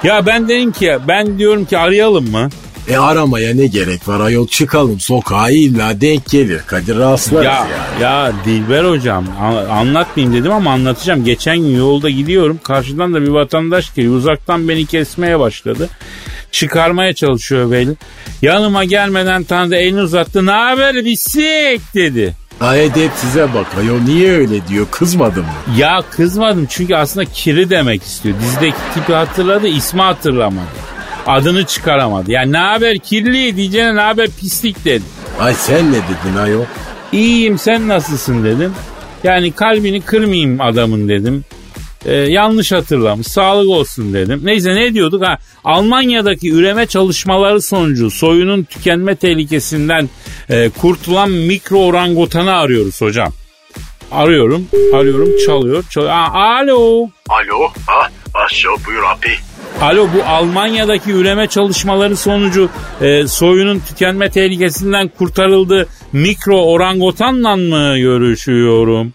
Ya 0.03 0.25
ben 0.25 0.49
dedim 0.49 0.71
ki 0.71 0.97
ben 1.07 1.37
diyorum 1.39 1.65
ki 1.65 1.77
arayalım 1.77 2.31
mı? 2.31 2.49
E 2.89 2.97
aramaya 2.97 3.56
ne 3.56 3.65
gerek 3.67 4.08
var 4.08 4.19
ayol 4.19 4.47
çıkalım 4.47 4.99
sokağa 4.99 5.49
illa 5.49 6.02
denk 6.02 6.30
gelir 6.30 6.62
Kadir 6.67 6.97
rastlarız 6.97 7.45
Ya 7.45 7.52
yani. 7.54 8.02
ya 8.04 8.32
Dilber 8.45 8.84
hocam 8.84 9.25
anlatmayayım 9.71 10.36
dedim 10.41 10.52
ama 10.52 10.71
anlatacağım. 10.71 11.23
Geçen 11.25 11.58
gün 11.58 11.78
yolda 11.78 12.10
gidiyorum. 12.10 12.60
Karşıdan 12.63 13.13
da 13.13 13.21
bir 13.21 13.28
vatandaş 13.28 13.93
geliyor. 13.95 14.15
Uzaktan 14.15 14.69
beni 14.69 14.86
kesmeye 14.86 15.39
başladı. 15.39 15.89
Çıkarmaya 16.52 17.13
çalışıyor 17.13 17.71
belli. 17.71 17.91
Yanıma 18.41 18.84
gelmeden 18.84 19.43
tanıdı 19.43 19.75
elini 19.75 20.02
uzattı. 20.02 20.45
Ne 20.45 20.52
haber 20.52 21.06
bisik 21.06 21.93
dedi. 21.95 22.34
Ay 22.62 22.86
edep 22.86 23.12
size 23.15 23.54
bak 23.54 23.67
ayol 23.80 23.99
niye 23.99 24.32
öyle 24.32 24.67
diyor 24.67 24.86
kızmadın 24.91 25.43
mı? 25.43 25.49
Ya 25.78 26.04
kızmadım 26.12 26.65
çünkü 26.69 26.95
aslında 26.95 27.25
kiri 27.25 27.69
demek 27.69 28.04
istiyor. 28.04 28.36
Dizdeki 28.41 28.75
tipi 28.93 29.13
hatırladı 29.13 29.67
ismi 29.67 30.02
hatırlamadı. 30.02 30.88
Adını 31.29 31.65
çıkaramadı. 31.65 32.31
Ya 32.31 32.41
ne 32.41 32.57
haber 32.57 32.99
kirli 32.99 33.55
diyeceğine 33.55 33.95
ne 33.95 34.01
haber 34.01 34.29
pislik 34.39 34.85
dedi. 34.85 35.03
Ay 35.39 35.53
sen 35.53 35.91
ne 35.91 35.95
dedin 35.95 36.37
ayol? 36.37 36.63
İyiyim 37.11 37.57
sen 37.57 37.87
nasılsın 37.87 38.43
dedim. 38.43 38.73
Yani 39.23 39.51
kalbini 39.51 40.01
kırmayayım 40.01 40.61
adamın 40.61 41.09
dedim. 41.09 41.45
Ee, 42.05 42.13
yanlış 42.15 42.71
hatırlamış 42.71 43.27
sağlık 43.27 43.69
olsun 43.69 44.13
dedim. 44.13 44.41
Neyse 44.43 44.75
ne 44.75 44.93
diyorduk 44.93 45.25
ha 45.25 45.37
Almanya'daki 45.63 46.51
üreme 46.51 46.85
çalışmaları 46.85 47.61
sonucu 47.61 48.11
soyunun 48.11 48.63
tükenme 48.63 49.15
tehlikesinden 49.15 50.09
e, 50.49 50.69
kurtulan 50.69 51.31
mikro 51.31 51.77
orangutanı 51.77 52.53
arıyoruz 52.55 53.01
hocam. 53.01 53.33
Arıyorum 54.11 54.67
arıyorum 54.93 55.29
çalıyor 55.45 55.83
çalıyor. 55.89 56.13
Aa, 56.13 56.57
alo. 56.57 57.09
Alo, 57.29 57.67
ha? 57.87 58.09
Aşağı 58.33 58.75
buyur 58.87 59.03
abi. 59.03 59.48
Alo 59.81 60.07
bu 60.13 60.23
Almanya'daki 60.23 61.11
üreme 61.11 61.47
çalışmaları 61.47 62.17
sonucu 62.17 62.69
e, 63.01 63.27
soyunun 63.27 63.79
tükenme 63.79 64.29
tehlikesinden 64.31 65.07
kurtarıldı 65.07 65.87
mikro 66.13 66.61
orangutanla 66.65 67.55
mı 67.55 67.97
görüşüyorum? 67.99 69.13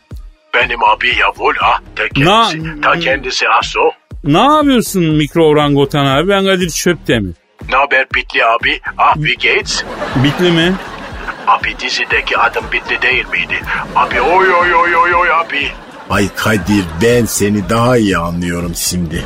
Benim 0.55 0.85
abi 0.85 1.09
ya 1.09 1.27
vol 1.37 1.55
ha. 1.55 1.79
Ta 1.97 2.09
kendisi, 2.09 2.65
Na- 2.65 2.81
ta 2.83 2.99
kendisi 3.01 3.49
aso. 3.49 3.91
Ne 4.25 4.39
yapıyorsun 4.39 5.05
mikro 5.05 5.45
orangutan 5.49 6.07
abi? 6.07 6.29
Ben 6.29 6.45
Kadir 6.45 6.69
Çöptemir. 6.71 7.35
Ne 7.71 7.77
haber 7.77 8.07
Bitli 8.15 8.45
abi? 8.45 8.81
Ah 8.99 9.15
wie 9.15 9.35
geht's? 9.35 9.83
Bitli 10.25 10.51
mi? 10.53 10.73
Abi 11.47 11.75
dizideki 11.81 12.39
adım 12.39 12.65
Bitli 12.73 13.03
değil 13.03 13.25
miydi? 13.33 13.61
Abi 13.97 14.21
oy 14.21 14.55
oy 14.55 14.75
oy 14.75 14.97
oy 14.97 15.15
oy 15.15 15.31
abi. 15.33 15.69
Ay 16.11 16.29
Kadir 16.37 16.85
ben 17.03 17.25
seni 17.25 17.69
daha 17.69 17.97
iyi 17.97 18.17
anlıyorum 18.19 18.73
şimdi. 18.75 19.25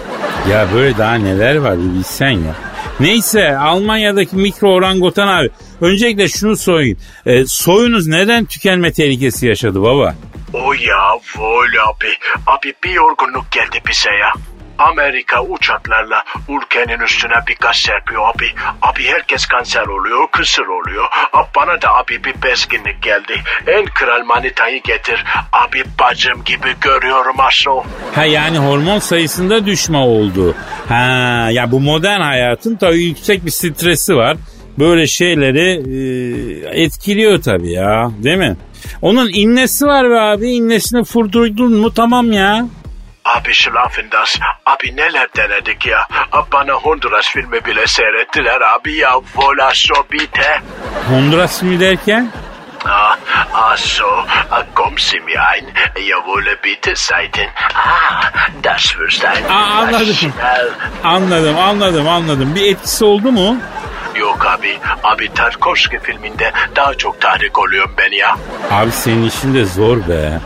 Ya 0.51 0.69
böyle 0.75 0.99
daha 0.99 1.15
neler 1.15 1.57
var 1.57 1.79
bir 1.79 1.99
bilsen 1.99 2.31
ya. 2.31 2.55
Neyse 3.01 3.57
Almanya'daki 3.59 4.37
mikro 4.37 4.73
orangutan 4.73 5.29
abi. 5.29 5.51
Öncelikle 5.81 6.29
şunu 6.29 6.57
sorayım. 6.57 6.99
E, 7.27 7.45
soyunuz 7.47 8.07
neden 8.07 8.45
tükenme 8.45 8.93
tehlikesi 8.93 9.47
yaşadı 9.47 9.83
baba? 9.83 10.15
O 10.53 10.75
ya 10.75 11.13
vol 11.37 11.67
abi. 11.89 12.09
Abi 12.47 12.73
bir 12.85 12.91
yorgunluk 12.91 13.51
geldi 13.51 13.79
bize 13.89 14.11
ya. 14.11 14.33
Amerika 14.79 15.43
uçaklarla 15.45 16.25
ülkenin 16.49 17.01
üstüne 17.01 17.35
bir 17.49 17.57
gaz 17.57 17.77
serpiyor 17.77 18.23
abi. 18.35 18.47
Abi 18.83 19.05
herkes 19.05 19.47
kanser 19.47 19.87
oluyor, 19.87 20.29
kısır 20.33 20.67
oluyor. 20.67 21.05
Abi 21.33 21.47
bana 21.57 21.83
da 21.83 21.95
abi 21.95 22.25
bir 22.25 22.43
bezginlik 22.43 23.03
geldi. 23.03 23.35
En 23.67 23.85
kral 23.85 24.25
manitayı 24.25 24.83
getir. 24.83 25.25
Abi 25.53 25.83
bacım 26.01 26.45
gibi 26.45 26.75
görüyorum 26.81 27.41
aşo. 27.41 27.83
Ha 28.15 28.25
yani 28.25 28.59
hormon 28.59 28.99
sayısında 28.99 29.67
düşme 29.67 29.99
oldu. 29.99 30.55
Ha 30.89 31.49
ya 31.53 31.71
bu 31.71 31.81
modern 31.81 32.21
hayatın 32.21 32.77
tabii 32.77 33.03
yüksek 33.03 33.45
bir 33.47 33.51
stresi 33.51 34.17
var. 34.17 34.37
Böyle 34.79 35.07
şeyleri 35.07 35.71
e, 35.71 36.83
etkiliyor 36.83 37.43
tabii 37.43 37.73
ya 37.73 38.11
değil 38.23 38.39
mi? 38.39 38.57
Onun 39.03 39.31
innesi 39.33 39.87
var 39.87 40.11
be 40.11 40.21
abi 40.21 40.51
innesini 40.51 41.05
furdurdun 41.05 41.73
mu 41.73 41.95
tamam 41.95 42.33
ya. 42.33 42.67
Abi 43.39 43.55
Schlafendas, 43.55 44.37
abi 44.67 44.97
neler 44.97 45.29
denedik 45.37 45.87
ya. 45.87 46.07
Abi 46.33 46.53
bana 46.53 46.73
Honduras 46.73 47.27
filmi 47.29 47.65
bile 47.65 47.87
seyrettiler 47.87 48.61
abi 48.61 48.95
ya. 48.97 49.21
Vola 49.37 49.71
sobite. 49.75 50.63
Honduras 51.11 51.63
mı 51.63 51.81
derken? 51.81 52.29
Ah, 52.85 53.19
ah 53.55 53.77
so, 53.77 54.07
ah, 54.51 54.65
komm 54.75 54.99
Sie 54.99 55.21
mir 55.21 55.39
ein. 55.39 55.65
Jawohl, 56.09 56.47
bitte 56.65 56.97
Seiten. 56.97 57.49
Ah, 57.75 58.33
das 58.65 58.83
wirst 58.83 59.25
ein. 59.25 59.45
Aa, 59.51 59.81
anladım. 59.81 60.15
Schnell. 60.15 60.69
Anladım 61.05 61.59
anladım 61.59 62.09
anladım. 62.09 62.55
Bir 62.55 62.73
etkisi 62.73 63.05
oldu 63.05 63.33
mu? 63.33 63.57
Yok 64.17 64.47
abi, 64.47 64.79
abi 65.03 65.35
Tarkovski 65.35 65.99
filminde 65.99 66.53
daha 66.77 66.95
çok 66.95 67.21
tahrik 67.21 67.59
oluyorum 67.59 67.95
ben 67.99 68.13
ya. 68.13 68.37
Abi 68.71 68.93
senin 68.93 69.29
işin 69.29 69.55
de 69.55 69.65
zor 69.65 69.97
be. 70.09 70.41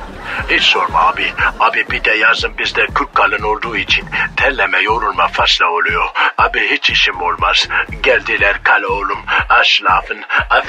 Hiç 0.50 0.62
sorma 0.62 1.00
abi. 1.00 1.32
Abi 1.60 1.84
bir 1.90 2.04
de 2.04 2.12
yazın 2.12 2.58
bizde 2.58 2.86
kürk 2.86 3.14
kalın 3.14 3.42
olduğu 3.42 3.76
için 3.76 4.04
terleme 4.36 4.80
yorulma 4.80 5.28
fazla 5.28 5.66
oluyor. 5.66 6.04
Abi 6.38 6.70
hiç 6.70 6.90
işim 6.90 7.22
olmaz. 7.22 7.68
Geldiler 8.02 8.62
kal 8.62 8.82
oğlum. 8.82 9.18
Aşlafın. 9.48 10.24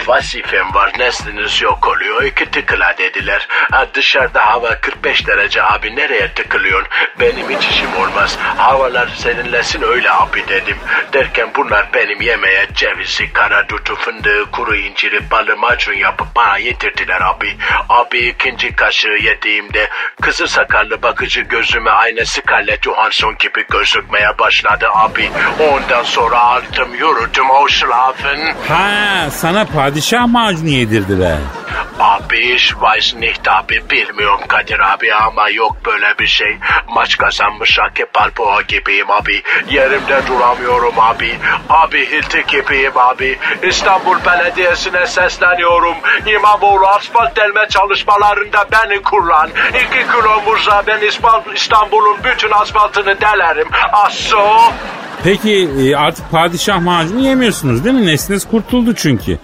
Vazifem 0.07 0.73
var 0.73 0.91
nesliniz 0.99 1.61
yok 1.61 1.87
oluyor. 1.87 2.23
İki 2.23 2.51
tıkıla 2.51 2.95
dediler. 2.97 3.47
Ha, 3.71 3.87
dışarıda 3.93 4.45
hava 4.47 4.75
45 4.81 5.27
derece 5.27 5.63
abi 5.63 5.95
nereye 5.95 6.33
tıkılıyorsun? 6.33 6.87
Benim 7.19 7.49
hiç 7.49 7.67
işim 7.69 7.95
olmaz. 7.97 8.37
Havalar 8.57 9.07
serinlesin 9.07 9.81
öyle 9.81 10.11
abi 10.11 10.47
dedim. 10.47 10.77
Derken 11.13 11.49
bunlar 11.55 11.93
benim 11.93 12.21
yemeğe 12.21 12.67
cevizi, 12.73 13.33
karadutu, 13.33 13.95
fındığı, 13.95 14.51
kuru 14.51 14.75
inciri, 14.75 15.31
balı 15.31 15.57
macun 15.57 15.93
yapıp 15.93 16.27
bana 16.35 16.57
yedirdiler 16.57 17.21
abi. 17.21 17.57
Abi 17.89 18.17
ikinci 18.19 18.75
kaşığı 18.75 19.17
yediğimde 19.63 19.89
kızı 20.21 20.47
sakallı 20.47 21.01
bakıcı 21.01 21.41
gözüme 21.41 21.89
aynı 21.89 22.25
Scarlett 22.25 22.83
Johansson 22.83 23.35
gibi 23.39 23.65
gözükmeye 23.71 24.37
başladı 24.39 24.85
abi. 24.93 25.29
Ondan 25.59 26.03
sonra 26.03 26.39
aldım 26.39 26.93
yürüdüm 26.93 27.49
o 27.49 27.67
schlafen. 27.67 28.55
Ha 28.67 29.29
sana 29.31 29.65
padişah 29.65 30.27
macunu 30.27 30.69
yedirdiler. 30.69 31.37
Abi 31.99 32.39
ich 32.39 32.73
weiß 32.81 33.15
nicht 33.19 33.47
abi 33.47 33.83
bilmiyorum 33.89 34.39
Kadir 34.47 34.79
abi 34.79 35.13
ama 35.13 35.49
yok 35.49 35.75
böyle 35.85 36.13
bir 36.19 36.27
şey. 36.27 36.57
Maç 36.89 37.17
kazanmış 37.17 37.79
Rocky 37.79 38.07
Balboa 38.15 38.61
gibiyim 38.61 39.11
abi. 39.11 39.43
Yerimde 39.71 40.21
duramıyorum 40.27 40.99
abi. 40.99 41.39
Abi 41.69 42.11
Hilti 42.11 42.43
gibiyim 42.47 42.97
abi. 42.97 43.39
İstanbul 43.63 44.15
Belediyesi'ne 44.25 45.07
sesleniyorum. 45.07 45.95
İmamoğlu 46.25 46.87
asfalt 46.87 47.35
delme 47.35 47.67
çalışmalarında 47.69 48.65
beni 48.71 49.01
kullan. 49.01 49.49
İki 49.69 50.11
kilo 50.11 50.41
muzla 50.51 50.83
ben 50.87 50.99
İstanbul'un 51.55 52.17
bütün 52.23 52.51
asfaltını 52.51 53.21
delerim. 53.21 53.67
Asso. 53.93 54.57
Peki 55.23 55.69
e, 55.79 55.95
artık 55.95 56.31
padişah 56.31 56.81
macunu 56.81 57.19
yemiyorsunuz 57.19 57.85
değil 57.85 57.95
mi? 57.95 58.07
Nesliniz 58.07 58.47
kurtuldu 58.49 58.95
çünkü. 58.95 59.39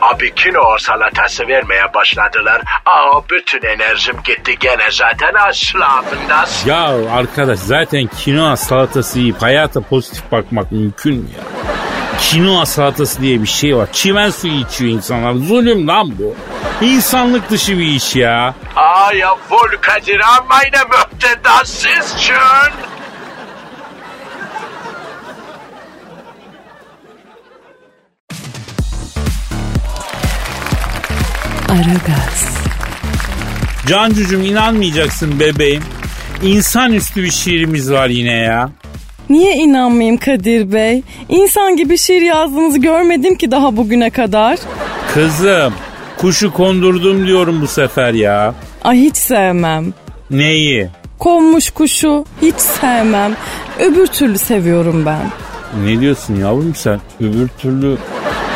Abi 0.00 0.34
kino 0.34 0.78
salatası 0.78 1.48
vermeye 1.48 1.94
başladılar. 1.94 2.62
Aa 2.86 3.20
bütün 3.30 3.62
enerjim 3.62 4.16
gitti 4.24 4.56
gene 4.60 4.90
zaten 4.90 5.34
aşlafındas. 5.34 6.66
Ya 6.66 6.90
arkadaş 7.12 7.58
zaten 7.58 8.06
kinoa 8.06 8.56
salatası 8.56 9.18
yiyip 9.18 9.42
hayata 9.42 9.80
pozitif 9.80 10.32
bakmak 10.32 10.72
mümkün 10.72 11.14
mü 11.14 11.28
ya? 11.38 11.44
Kinoa 12.20 12.66
salatası 12.66 13.20
diye 13.20 13.42
bir 13.42 13.46
şey 13.48 13.76
var. 13.76 13.88
Çimen 13.92 14.30
suyu 14.30 14.52
içiyor 14.54 14.90
insanlar. 14.92 15.34
Zulüm 15.34 15.88
lan 15.88 16.18
bu. 16.18 16.34
İnsanlık 16.80 17.50
dışı 17.50 17.78
bir 17.78 17.86
iş 17.86 18.16
ya. 18.16 18.54
Ah, 18.76 19.12
jawohl, 19.12 19.76
Kadir, 19.80 20.20
meine 20.48 20.82
möchte 20.90 21.44
das 21.44 21.86
Aragaz, 31.68 32.46
Cancucum 33.88 34.44
inanmayacaksın 34.44 35.40
bebeğim. 35.40 35.82
İnsanüstü 36.42 37.22
bir 37.22 37.30
şiirimiz 37.30 37.92
var 37.92 38.08
yine 38.08 38.32
ya. 38.32 38.70
Niye 39.30 39.54
inanmayayım 39.56 40.16
Kadir 40.16 40.72
Bey? 40.72 41.02
İnsan 41.28 41.76
gibi 41.76 41.98
şiir 41.98 42.22
yazdığınızı 42.22 42.78
görmedim 42.78 43.34
ki 43.36 43.50
daha 43.50 43.76
bugüne 43.76 44.10
kadar. 44.10 44.58
Kızım 45.14 45.72
kuşu 46.16 46.52
kondurdum 46.52 47.26
diyorum 47.26 47.60
bu 47.62 47.66
sefer 47.66 48.12
ya. 48.14 48.54
Ay 48.84 48.98
hiç 48.98 49.16
sevmem. 49.16 49.92
Neyi? 50.30 50.88
Konmuş 51.18 51.70
kuşu 51.70 52.24
hiç 52.42 52.56
sevmem. 52.56 53.32
Öbür 53.80 54.06
türlü 54.06 54.38
seviyorum 54.38 55.06
ben. 55.06 55.30
Ne 55.84 56.00
diyorsun 56.00 56.36
yavrum 56.36 56.74
sen? 56.74 57.00
Öbür 57.20 57.48
türlü 57.58 57.96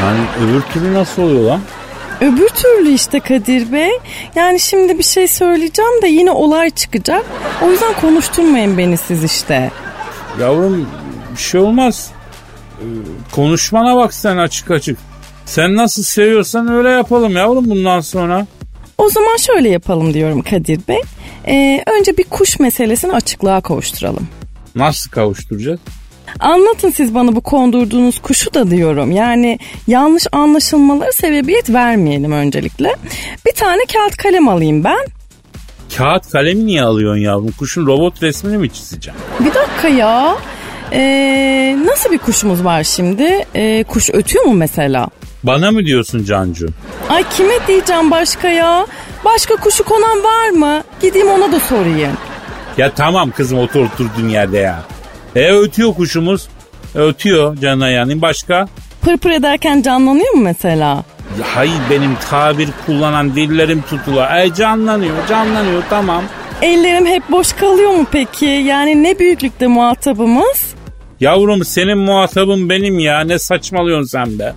yani 0.02 0.18
öbür 0.44 0.60
türlü 0.60 0.94
nasıl 0.94 1.22
oluyor 1.22 1.42
lan? 1.44 1.60
Öbür 2.20 2.48
türlü 2.48 2.90
işte 2.94 3.20
Kadir 3.20 3.72
Bey. 3.72 3.90
Yani 4.34 4.60
şimdi 4.60 4.98
bir 4.98 5.02
şey 5.02 5.28
söyleyeceğim 5.28 6.02
de 6.02 6.06
yine 6.08 6.30
olay 6.30 6.70
çıkacak. 6.70 7.24
O 7.62 7.70
yüzden 7.70 7.94
konuşturmayın 8.00 8.78
beni 8.78 8.96
siz 8.96 9.24
işte. 9.24 9.70
Yavrum 10.40 10.88
bir 11.32 11.40
şey 11.40 11.60
olmaz. 11.60 12.10
Ee, 12.80 12.84
konuşmana 13.32 13.96
bak 13.96 14.14
sen 14.14 14.36
açık 14.36 14.70
açık. 14.70 14.98
Sen 15.46 15.76
nasıl 15.76 16.02
seviyorsan 16.02 16.68
öyle 16.72 16.88
yapalım 16.90 17.36
yavrum 17.36 17.70
bundan 17.70 18.00
sonra. 18.00 18.46
O 18.98 19.10
zaman 19.10 19.36
şöyle 19.36 19.68
yapalım 19.68 20.14
diyorum 20.14 20.42
Kadir 20.42 20.80
Bey. 20.88 21.00
Ee, 21.46 21.82
önce 21.98 22.16
bir 22.16 22.24
kuş 22.24 22.58
meselesini 22.58 23.12
açıklığa 23.12 23.60
kavuşturalım. 23.60 24.28
Nasıl 24.74 25.10
kavuşturacağız? 25.10 25.80
Anlatın 26.40 26.90
siz 26.90 27.14
bana 27.14 27.36
bu 27.36 27.40
kondurduğunuz 27.40 28.18
kuşu 28.22 28.54
da 28.54 28.70
diyorum. 28.70 29.12
Yani 29.12 29.58
yanlış 29.86 30.26
anlaşılmaları 30.32 31.12
sebebiyet 31.12 31.70
vermeyelim 31.70 32.32
öncelikle. 32.32 32.96
Bir 33.46 33.52
tane 33.52 33.80
kağıt 33.92 34.16
kalem 34.16 34.48
alayım 34.48 34.84
ben. 34.84 35.06
Kağıt 35.96 36.30
kalemi 36.30 36.66
niye 36.66 36.82
alıyorsun 36.82 37.20
yavrum? 37.22 37.50
Kuşun 37.58 37.86
robot 37.86 38.22
resmini 38.22 38.58
mi 38.58 38.70
çizeceğim? 38.70 39.20
Bir 39.40 39.54
dakika 39.54 39.88
ya. 39.88 40.36
Ee, 40.92 41.76
nasıl 41.84 42.10
bir 42.12 42.18
kuşumuz 42.18 42.64
var 42.64 42.84
şimdi? 42.84 43.44
Ee, 43.54 43.84
kuş 43.88 44.10
ötüyor 44.12 44.44
mu 44.44 44.54
mesela? 44.54 45.08
Bana 45.42 45.70
mı 45.70 45.84
diyorsun 45.86 46.24
Cancu? 46.24 46.66
Ay 47.08 47.24
kime 47.36 47.54
diyeceğim 47.68 48.10
başka 48.10 48.48
ya? 48.48 48.86
Başka 49.24 49.56
kuşu 49.56 49.84
konan 49.84 50.24
var 50.24 50.48
mı? 50.50 50.82
Gideyim 51.02 51.28
ona 51.28 51.52
da 51.52 51.60
sorayım. 51.60 52.12
Ya 52.78 52.92
tamam 52.94 53.30
kızım 53.30 53.58
otur 53.58 53.80
oturduğun 53.80 54.28
yerde 54.28 54.58
ya. 54.58 54.82
E 55.36 55.52
ötüyor 55.52 55.94
kuşumuz. 55.94 56.48
Ötüyor 56.94 57.56
canına 57.56 57.88
yanayım. 57.88 58.22
Başka? 58.22 58.68
Pırpır 59.02 59.30
ederken 59.30 59.82
canlanıyor 59.82 60.34
mu 60.34 60.42
mesela? 60.42 61.04
Hayır 61.42 61.74
benim 61.90 62.16
tabir 62.30 62.68
kullanan 62.86 63.36
dillerim 63.36 63.82
tutula. 63.90 64.40
E 64.40 64.54
canlanıyor 64.54 65.26
canlanıyor 65.28 65.82
tamam. 65.90 66.24
Ellerim 66.62 67.06
hep 67.06 67.22
boş 67.30 67.52
kalıyor 67.52 67.90
mu 67.90 68.06
peki? 68.12 68.46
Yani 68.46 69.02
ne 69.02 69.18
büyüklükte 69.18 69.66
muhatabımız? 69.66 70.74
Yavrum 71.20 71.64
senin 71.64 71.98
muhatabın 71.98 72.68
benim 72.70 72.98
ya. 72.98 73.20
Ne 73.20 73.38
saçmalıyorsun 73.38 74.06
sen 74.08 74.38
be? 74.38 74.54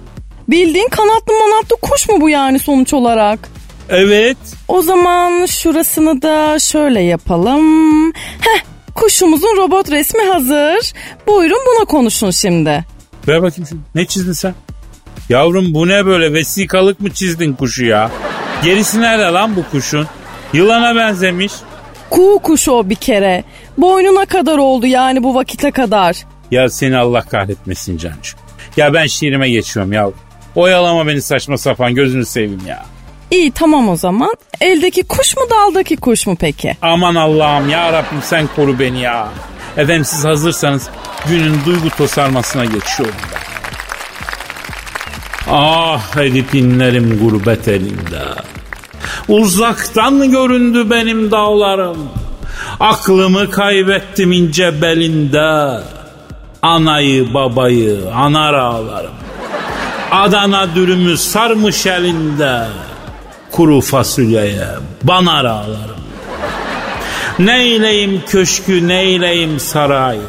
Bildiğin 0.47 0.89
kanatlı 0.89 1.33
manatlı 1.33 1.75
kuş 1.81 2.09
mu 2.09 2.21
bu 2.21 2.29
yani 2.29 2.59
sonuç 2.59 2.93
olarak? 2.93 3.39
Evet. 3.89 4.38
O 4.67 4.81
zaman 4.81 5.45
şurasını 5.45 6.21
da 6.21 6.59
şöyle 6.59 6.99
yapalım. 7.01 8.12
Heh 8.13 8.72
kuşumuzun 8.95 9.58
robot 9.58 9.91
resmi 9.91 10.23
hazır. 10.23 10.93
Buyurun 11.27 11.60
buna 11.67 11.86
konuşun 11.86 12.32
şimdi. 12.32 12.86
Ver 13.27 13.41
bakayım 13.41 13.67
şunu. 13.69 13.79
Ne 13.95 14.06
çizdin 14.06 14.32
sen? 14.34 14.53
Yavrum 15.29 15.73
bu 15.73 15.88
ne 15.88 16.06
böyle 16.06 16.34
vesikalık 16.34 16.99
mı 16.99 17.10
çizdin 17.10 17.53
kuşu 17.53 17.86
ya? 17.86 18.12
Gerisi 18.63 19.01
nerede 19.01 19.23
lan 19.23 19.56
bu 19.56 19.63
kuşun? 19.71 20.08
Yılana 20.53 20.95
benzemiş. 20.95 21.53
Kuğu 22.10 22.39
kuşu 22.43 22.71
o 22.71 22.89
bir 22.89 22.95
kere. 22.95 23.43
Boynuna 23.77 24.25
kadar 24.25 24.58
oldu 24.58 24.86
yani 24.88 25.23
bu 25.23 25.36
vakite 25.36 25.71
kadar. 25.71 26.17
Ya 26.51 26.69
seni 26.69 26.97
Allah 26.97 27.21
kahretmesin 27.21 27.97
Cancu. 27.97 28.38
Ya 28.77 28.93
ben 28.93 29.06
şiirime 29.06 29.49
geçiyorum 29.49 29.93
ya. 29.93 30.10
Oyalama 30.56 31.08
beni 31.08 31.21
saçma 31.21 31.58
sapan 31.58 31.95
gözünü 31.95 32.25
seveyim 32.25 32.62
ya. 32.67 32.86
İyi 33.34 33.52
tamam 33.52 33.89
o 33.89 33.96
zaman. 33.96 34.36
Eldeki 34.62 35.04
kuş 35.04 35.38
mu 35.38 35.43
daldaki 35.50 35.98
kuş 35.98 36.28
mu 36.28 36.38
peki? 36.39 36.78
Aman 36.82 37.15
Allah'ım 37.15 37.69
ya 37.69 37.93
Rabbim 37.93 38.22
sen 38.22 38.48
koru 38.56 38.80
beni 38.80 39.02
ya. 39.02 39.28
Efendim 39.78 40.06
siz 40.06 40.26
hazırsanız 40.26 40.89
günün 41.28 41.65
duygu 41.65 41.89
tosarmasına 41.98 42.65
geçiyorum 42.65 43.15
ben. 43.34 43.39
Ah 45.52 46.17
edip 46.17 46.56
inlerim 46.56 47.19
gurbet 47.19 47.67
elinde. 47.67 48.24
Uzaktan 49.28 50.32
göründü 50.32 50.89
benim 50.89 51.32
dağlarım. 51.32 52.10
Aklımı 52.80 53.52
kaybettim 53.52 54.32
ince 54.32 54.82
belinde. 54.82 55.80
Anayı 56.62 57.34
babayı 57.34 58.00
anar 58.15 58.54
ağlarım. 58.54 59.13
Adana 60.12 60.76
dürümü 60.76 61.17
sarmış 61.17 61.86
elinde. 61.86 62.67
Kuru 63.53 63.81
fasulyeye 63.81 64.67
banar 65.03 65.45
ağlarım. 65.45 66.03
Neyleyim 67.39 68.21
köşkü 68.27 68.87
neyleyim 68.87 69.59
sarayı. 69.59 70.21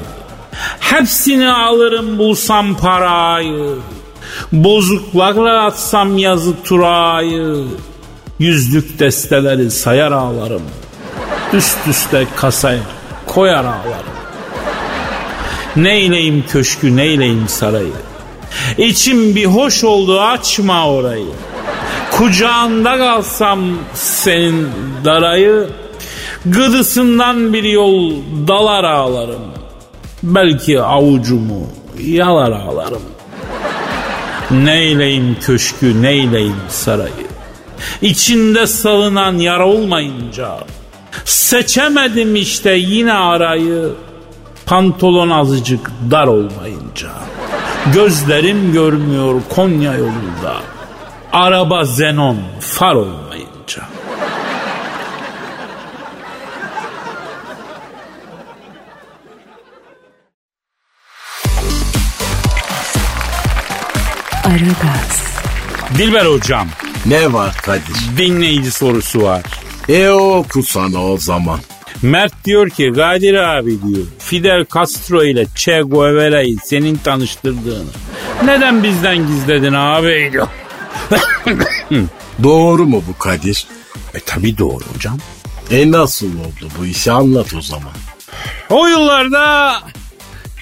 Hepsini 0.81 1.53
alırım 1.53 2.19
bulsam 2.19 2.77
parayı. 2.77 3.77
Bozuklarla 4.53 5.65
atsam 5.65 6.19
yazı 6.19 6.63
turayı. 6.65 7.65
Yüzlük 8.39 8.99
desteleri 8.99 9.71
sayar 9.71 10.13
ağlarım. 10.13 10.63
Üst 11.53 11.79
üste 11.89 12.27
kasaya 12.37 12.81
koyar 13.27 13.65
ağlarım. 13.65 14.15
Neyleyim 15.77 16.45
köşkü 16.49 16.97
neyleyim 16.97 17.49
sarayı. 17.49 17.93
İçim 18.79 19.35
bir 19.35 19.47
hoş 19.47 19.85
oldu 19.85 20.21
açma 20.21 20.91
orayı. 20.91 21.27
Kucağında 22.19 22.99
kalsam 22.99 23.61
senin 23.95 24.69
darayı. 25.05 25.69
Gıdısından 26.47 27.53
bir 27.53 27.65
yol 27.65 28.13
dalar 28.49 28.85
ağlarım. 28.85 29.43
Belki 30.23 30.81
avucumu 30.81 31.67
yalar 32.01 32.53
ağlarım. 32.53 33.03
Neyleyim 34.51 35.37
köşkü 35.41 36.03
neyleyim 36.03 36.57
sarayı. 36.69 37.27
İçinde 38.03 38.67
salınan 38.67 39.39
yara 39.39 39.69
olmayınca 39.69 40.59
Seçemedim 41.25 42.37
işte 42.37 42.71
yine 42.71 43.13
arayı 43.13 43.89
Pantolon 44.67 45.31
azıcık 45.31 45.91
dar 46.11 46.27
olmayınca 46.27 47.11
Gözlerim 47.95 48.73
görmüyor 48.73 49.41
Konya 49.49 49.95
yolunda 49.95 50.74
Araba 51.35 51.85
Zenon 51.85 52.39
far 52.61 52.95
olmayınca 52.95 53.83
Aragaz. 64.45 65.25
Dilber 65.99 66.27
hocam 66.27 66.69
Ne 67.07 67.33
var 67.33 67.55
Kadir? 67.63 67.83
dinleyici 68.17 68.71
sorusu 68.71 69.23
var. 69.23 69.43
E 69.89 70.09
oku 70.11 70.63
sana 70.63 71.05
o 71.05 71.19
zaman. 71.19 71.61
Mert 72.03 72.45
diyor 72.45 72.71
ki 72.71 72.93
Kadir 72.97 73.35
abi 73.35 73.71
diyor 73.83 74.07
Fidel 74.19 74.65
Castro 74.75 75.25
ile 75.25 75.47
Che 75.55 75.81
Guevara'yı 75.83 76.57
senin 76.65 76.97
tanıştırdığını 76.97 77.91
neden 78.45 78.83
bizden 78.83 79.17
gizledin 79.27 79.73
abi 79.73 80.29
diyor. 80.33 80.47
Doğru 82.43 82.87
mu 82.87 83.05
bu 83.09 83.19
Kadir? 83.19 83.67
E 84.15 84.21
tabi 84.21 84.59
doğru 84.59 84.85
hocam. 84.95 85.19
E 85.71 85.91
nasıl 85.91 86.27
oldu 86.27 86.69
bu 86.79 86.87
işi 86.87 87.13
anlat 87.13 87.55
o 87.55 87.61
zaman. 87.61 87.93
O 88.71 88.87
yıllarda 88.87 89.75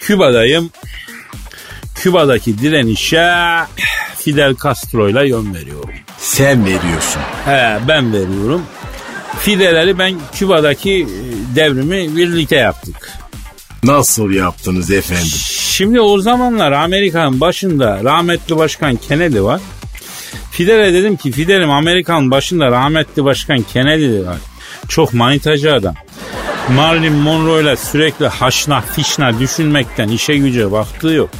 Küba'dayım. 0.00 0.70
Küba'daki 1.94 2.58
direnişe 2.58 3.34
Fidel 4.16 4.56
Castro 4.62 5.08
ile 5.08 5.28
yön 5.28 5.54
veriyorum. 5.54 5.90
Sen 6.18 6.64
veriyorsun. 6.64 7.22
He 7.44 7.78
ben 7.88 8.12
veriyorum. 8.12 8.62
Fidel'i 9.40 9.98
ben 9.98 10.14
Küba'daki 10.32 10.92
e, 10.92 11.56
devrimi 11.56 12.16
birlikte 12.16 12.56
yaptık. 12.56 13.10
Nasıl 13.84 14.30
yaptınız 14.30 14.90
efendim? 14.90 15.38
Şimdi 15.58 16.00
o 16.00 16.20
zamanlar 16.20 16.72
Amerika'nın 16.72 17.40
başında 17.40 18.04
rahmetli 18.04 18.56
başkan 18.56 18.96
Kennedy 18.96 19.40
var. 19.40 19.60
Fidel'e 20.50 20.94
dedim 20.94 21.16
ki 21.16 21.32
Fidel'im 21.32 21.70
Amerika'nın 21.70 22.30
başında 22.30 22.70
rahmetli 22.70 23.24
başkan 23.24 23.62
Kennedy 23.62 24.26
var. 24.26 24.38
Çok 24.88 25.14
manitacı 25.14 25.74
adam. 25.74 25.94
Marilyn 26.68 27.12
Monroe 27.12 27.62
ile 27.62 27.76
sürekli 27.76 28.26
haşna 28.26 28.80
fişna 28.80 29.38
düşünmekten 29.38 30.08
işe 30.08 30.36
güce 30.36 30.72
baktığı 30.72 31.08
yok. 31.08 31.30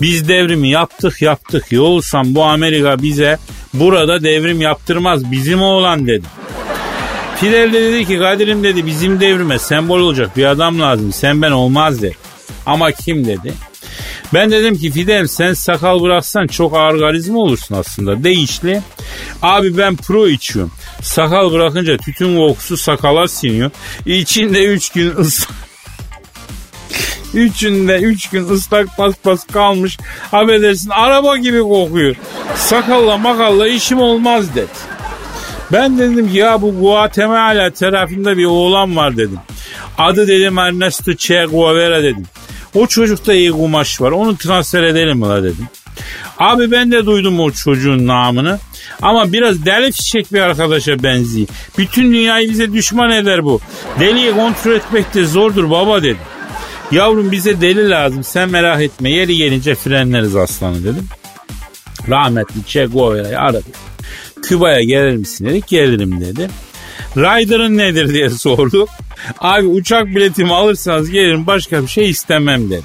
Biz 0.00 0.28
devrimi 0.28 0.70
yaptık 0.70 1.22
yaptık. 1.22 1.72
Yolsam 1.72 2.34
bu 2.34 2.44
Amerika 2.44 3.02
bize 3.02 3.38
burada 3.74 4.22
devrim 4.22 4.60
yaptırmaz. 4.60 5.32
Bizim 5.32 5.62
oğlan 5.62 6.06
dedi. 6.06 6.26
Fidel 7.36 7.72
de 7.72 7.82
dedi 7.82 8.06
ki 8.06 8.18
Kadir'im 8.18 8.64
dedi 8.64 8.86
bizim 8.86 9.20
devrime 9.20 9.58
sembol 9.58 10.00
olacak 10.00 10.36
bir 10.36 10.44
adam 10.44 10.80
lazım. 10.80 11.12
Sen 11.12 11.42
ben 11.42 11.50
olmaz 11.50 12.02
dedi. 12.02 12.16
Ama 12.66 12.92
kim 12.92 13.26
dedi? 13.26 13.54
Ben 14.34 14.50
dedim 14.50 14.78
ki 14.78 14.90
Fidel 14.90 15.26
sen 15.26 15.52
sakal 15.52 16.02
bıraksan 16.02 16.46
çok 16.46 16.76
ağır 16.76 16.98
karizma 16.98 17.38
olursun 17.38 17.74
aslında. 17.74 18.24
Değişli. 18.24 18.82
Abi 19.42 19.76
ben 19.76 19.96
pro 19.96 20.28
içiyorum. 20.28 20.72
Sakal 21.02 21.52
bırakınca 21.52 21.96
tütün 21.96 22.36
kokusu 22.36 22.76
sakala 22.76 23.28
siniyor. 23.28 23.70
İçinde 24.06 24.64
üç 24.64 24.90
gün 24.90 25.16
ıslak. 25.16 25.58
Üçünde 27.34 27.98
üç 27.98 28.30
gün 28.30 28.48
ıslak 28.48 28.96
paspas 28.96 29.46
kalmış. 29.46 29.98
Affedersin 30.32 30.90
araba 30.90 31.36
gibi 31.36 31.60
kokuyor. 31.60 32.16
Sakalla 32.56 33.18
makalla 33.18 33.68
işim 33.68 34.00
olmaz 34.00 34.54
dedi. 34.54 34.66
Ben 35.72 35.98
dedim 35.98 36.30
ki 36.30 36.36
ya 36.36 36.62
bu 36.62 36.80
Guatemala 36.80 37.70
tarafında 37.70 38.36
bir 38.36 38.44
oğlan 38.44 38.96
var 38.96 39.16
dedim. 39.16 39.38
Adı 39.98 40.28
dedim 40.28 40.58
Ernesto 40.58 41.14
Che 41.14 41.44
Guevara 41.44 42.02
dedim. 42.02 42.26
O 42.74 42.86
çocukta 42.86 43.34
iyi 43.34 43.52
kumaş 43.52 44.00
var 44.00 44.10
onu 44.10 44.36
transfer 44.36 44.82
edelim 44.82 45.18
mi 45.18 45.24
la 45.24 45.42
dedim. 45.42 45.68
Abi 46.38 46.70
ben 46.70 46.92
de 46.92 47.06
duydum 47.06 47.40
o 47.40 47.50
çocuğun 47.50 48.06
namını. 48.06 48.58
Ama 49.02 49.32
biraz 49.32 49.64
deli 49.64 49.92
fişek 49.92 50.32
bir 50.32 50.40
arkadaşa 50.40 51.02
benziyor. 51.02 51.48
Bütün 51.78 52.12
dünyayı 52.12 52.50
bize 52.50 52.72
düşman 52.72 53.10
eder 53.10 53.44
bu. 53.44 53.60
Deliyi 54.00 54.32
kontrol 54.32 54.72
etmek 54.72 55.14
de 55.14 55.24
zordur 55.24 55.70
baba 55.70 56.02
dedi. 56.02 56.18
Yavrum 56.92 57.32
bize 57.32 57.60
deli 57.60 57.90
lazım 57.90 58.24
sen 58.24 58.50
merak 58.50 58.82
etme 58.82 59.10
yeri 59.10 59.36
gelince 59.36 59.74
frenleriz 59.74 60.36
aslanı 60.36 60.84
dedim. 60.84 61.08
Rahmetli 62.08 62.60
Che 62.66 62.84
Guevara'yı 62.84 63.38
aradık. 63.38 63.74
Küba'ya 64.42 64.82
gelir 64.82 65.16
misin 65.16 65.46
dedik 65.46 65.66
gelirim 65.66 66.20
dedi. 66.20 66.50
Rider'ın 67.16 67.76
nedir 67.76 68.14
diye 68.14 68.30
sorduk. 68.30 68.88
Abi 69.38 69.66
uçak 69.66 70.06
biletimi 70.06 70.54
alırsanız 70.54 71.10
gelirim 71.10 71.46
başka 71.46 71.82
bir 71.82 71.88
şey 71.88 72.10
istemem 72.10 72.70
dedi. 72.70 72.84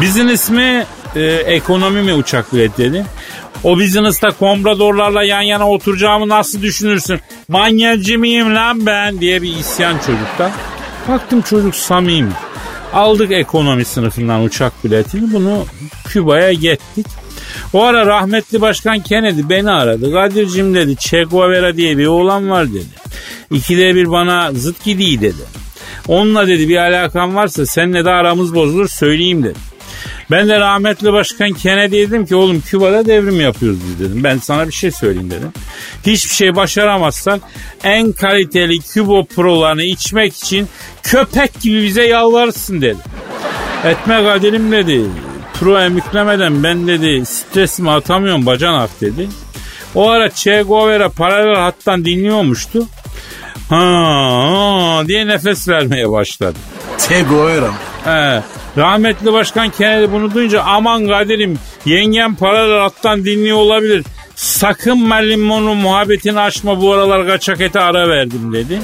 Bizim 0.00 0.28
ismi 0.28 0.86
e, 1.16 1.22
ekonomi 1.32 2.02
mi 2.02 2.14
uçak 2.14 2.54
bileti 2.54 2.82
dedi. 2.82 3.04
O 3.64 3.78
business'ta 3.78 4.30
kompradorlarla 4.30 5.22
yan 5.22 5.42
yana 5.42 5.70
oturacağımı 5.70 6.28
nasıl 6.28 6.62
düşünürsün? 6.62 7.20
Manyelci 7.48 8.18
miyim 8.18 8.54
lan 8.54 8.86
ben 8.86 9.20
diye 9.20 9.42
bir 9.42 9.56
isyan 9.56 9.98
çocukta. 9.98 10.50
Baktım 11.08 11.42
çocuk 11.42 11.74
samimi. 11.74 12.32
Aldık 12.92 13.32
ekonomi 13.32 13.84
sınıfından 13.84 14.42
uçak 14.42 14.84
biletini 14.84 15.32
bunu 15.32 15.66
Küba'ya 16.08 16.52
gittik. 16.52 17.06
O 17.72 17.82
ara 17.82 18.06
rahmetli 18.06 18.60
başkan 18.60 19.00
Kennedy 19.00 19.40
beni 19.48 19.70
aradı. 19.70 20.12
Kadir'cim 20.12 20.74
dedi 20.74 20.96
Che 20.96 21.22
Guevara 21.22 21.76
diye 21.76 21.98
bir 21.98 22.06
oğlan 22.06 22.50
var 22.50 22.68
dedi. 22.68 22.84
İkide 23.54 23.94
bir 23.94 24.10
bana 24.10 24.52
zıt 24.52 24.84
gidiyi 24.84 25.20
dedi. 25.20 25.42
Onunla 26.08 26.46
dedi 26.46 26.68
bir 26.68 26.76
alakan 26.76 27.34
varsa 27.34 27.66
seninle 27.66 28.04
de 28.04 28.10
aramız 28.10 28.54
bozulur 28.54 28.88
söyleyeyim 28.88 29.42
dedi. 29.42 29.58
Ben 30.30 30.48
de 30.48 30.60
rahmetli 30.60 31.12
başkan 31.12 31.52
Kennedy 31.52 31.96
dedim 31.96 32.26
ki 32.26 32.36
oğlum 32.36 32.60
Küba'da 32.60 33.06
devrim 33.06 33.40
yapıyoruz 33.40 33.78
biz 33.88 34.00
dedim. 34.00 34.24
Ben 34.24 34.38
sana 34.38 34.66
bir 34.66 34.72
şey 34.72 34.90
söyleyeyim 34.90 35.30
dedim. 35.30 35.52
Hiçbir 36.06 36.34
şey 36.34 36.56
başaramazsak 36.56 37.40
en 37.84 38.12
kaliteli 38.12 38.78
Kübo 38.80 39.24
prolarını 39.24 39.82
içmek 39.82 40.36
için 40.36 40.68
köpek 41.02 41.60
gibi 41.60 41.82
bize 41.82 42.04
yalvarırsın 42.06 42.82
dedi. 42.82 42.98
Etme 43.84 44.24
Kadir'im 44.24 44.72
dedi. 44.72 45.00
Pro 45.60 45.80
emüklemeden 45.80 46.62
ben 46.62 46.86
dedi 46.86 47.26
stresimi 47.26 47.90
atamıyorum 47.90 48.46
bacanak 48.46 49.00
dedi. 49.00 49.28
O 49.94 50.08
ara 50.08 50.30
Che 50.30 50.62
Guevara 50.62 51.08
paralel 51.08 51.54
hattan 51.54 52.04
dinliyormuştu. 52.04 52.86
Ha, 53.68 53.76
ha 54.98 55.08
diye 55.08 55.26
nefes 55.26 55.68
vermeye 55.68 56.10
başladı. 56.10 56.58
Mı? 57.68 57.74
He. 58.04 58.42
Rahmetli 58.76 59.32
Başkan 59.32 59.70
Kennedy 59.70 60.12
bunu 60.12 60.34
duyunca 60.34 60.62
aman 60.62 61.08
Kadir'im 61.08 61.58
yengem 61.84 62.34
paralel 62.34 62.80
hattan 62.80 63.24
dinliyor 63.24 63.56
olabilir. 63.56 64.04
Sakın 64.34 64.98
Monroe 65.38 65.74
muhabbetini 65.74 66.40
açma 66.40 66.80
bu 66.80 66.92
aralar 66.92 67.26
kaçak 67.26 67.60
ete 67.60 67.80
ara 67.80 68.08
verdim 68.08 68.52
dedi. 68.52 68.80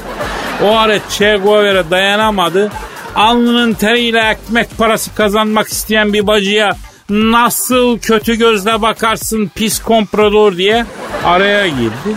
O 0.65 0.77
ara 0.77 0.99
Che 1.11 1.37
Guevara 1.37 1.91
dayanamadı. 1.91 2.71
Alnının 3.15 3.73
teriyle 3.73 4.21
ekmek 4.21 4.79
parası 4.79 5.15
kazanmak 5.15 5.69
isteyen 5.69 6.13
bir 6.13 6.27
bacıya 6.27 6.77
nasıl 7.11 7.99
kötü 7.99 8.35
gözle 8.35 8.83
bakarsın 8.83 9.51
pis 9.55 9.83
komprador 9.83 10.57
diye 10.57 10.87
araya 11.25 11.69
girdi. 11.69 12.17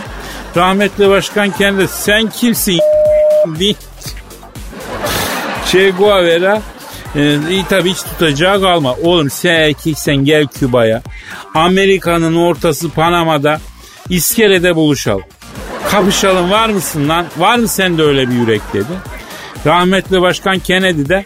Rahmetli 0.56 1.08
Başkan 1.08 1.50
kendi 1.50 1.88
sen 1.88 2.30
kimsin 2.30 2.80
diye 3.58 3.74
Che 5.66 5.90
Guevara 5.90 6.62
e, 7.16 7.38
iyi 7.50 7.64
tabii 7.68 7.90
hiç 7.90 8.02
tutacağı 8.02 8.60
kalma. 8.60 8.94
Oğlum 9.02 9.30
sen 9.30 9.54
erkeksen 9.54 10.16
gel 10.16 10.46
Küba'ya. 10.46 11.02
Amerika'nın 11.54 12.36
ortası 12.36 12.90
Panama'da 12.90 13.60
iskelede 14.08 14.76
buluşalım. 14.76 15.24
Kapışalım 15.90 16.50
var 16.50 16.68
mısın 16.68 17.08
lan? 17.08 17.26
Var 17.38 17.58
mı 17.58 17.68
sende 17.68 18.02
öyle 18.02 18.28
bir 18.28 18.34
yürek 18.34 18.60
dedi. 18.72 18.92
Rahmetli 19.66 20.20
Başkan 20.20 20.58
Kennedy 20.58 21.08
de 21.08 21.24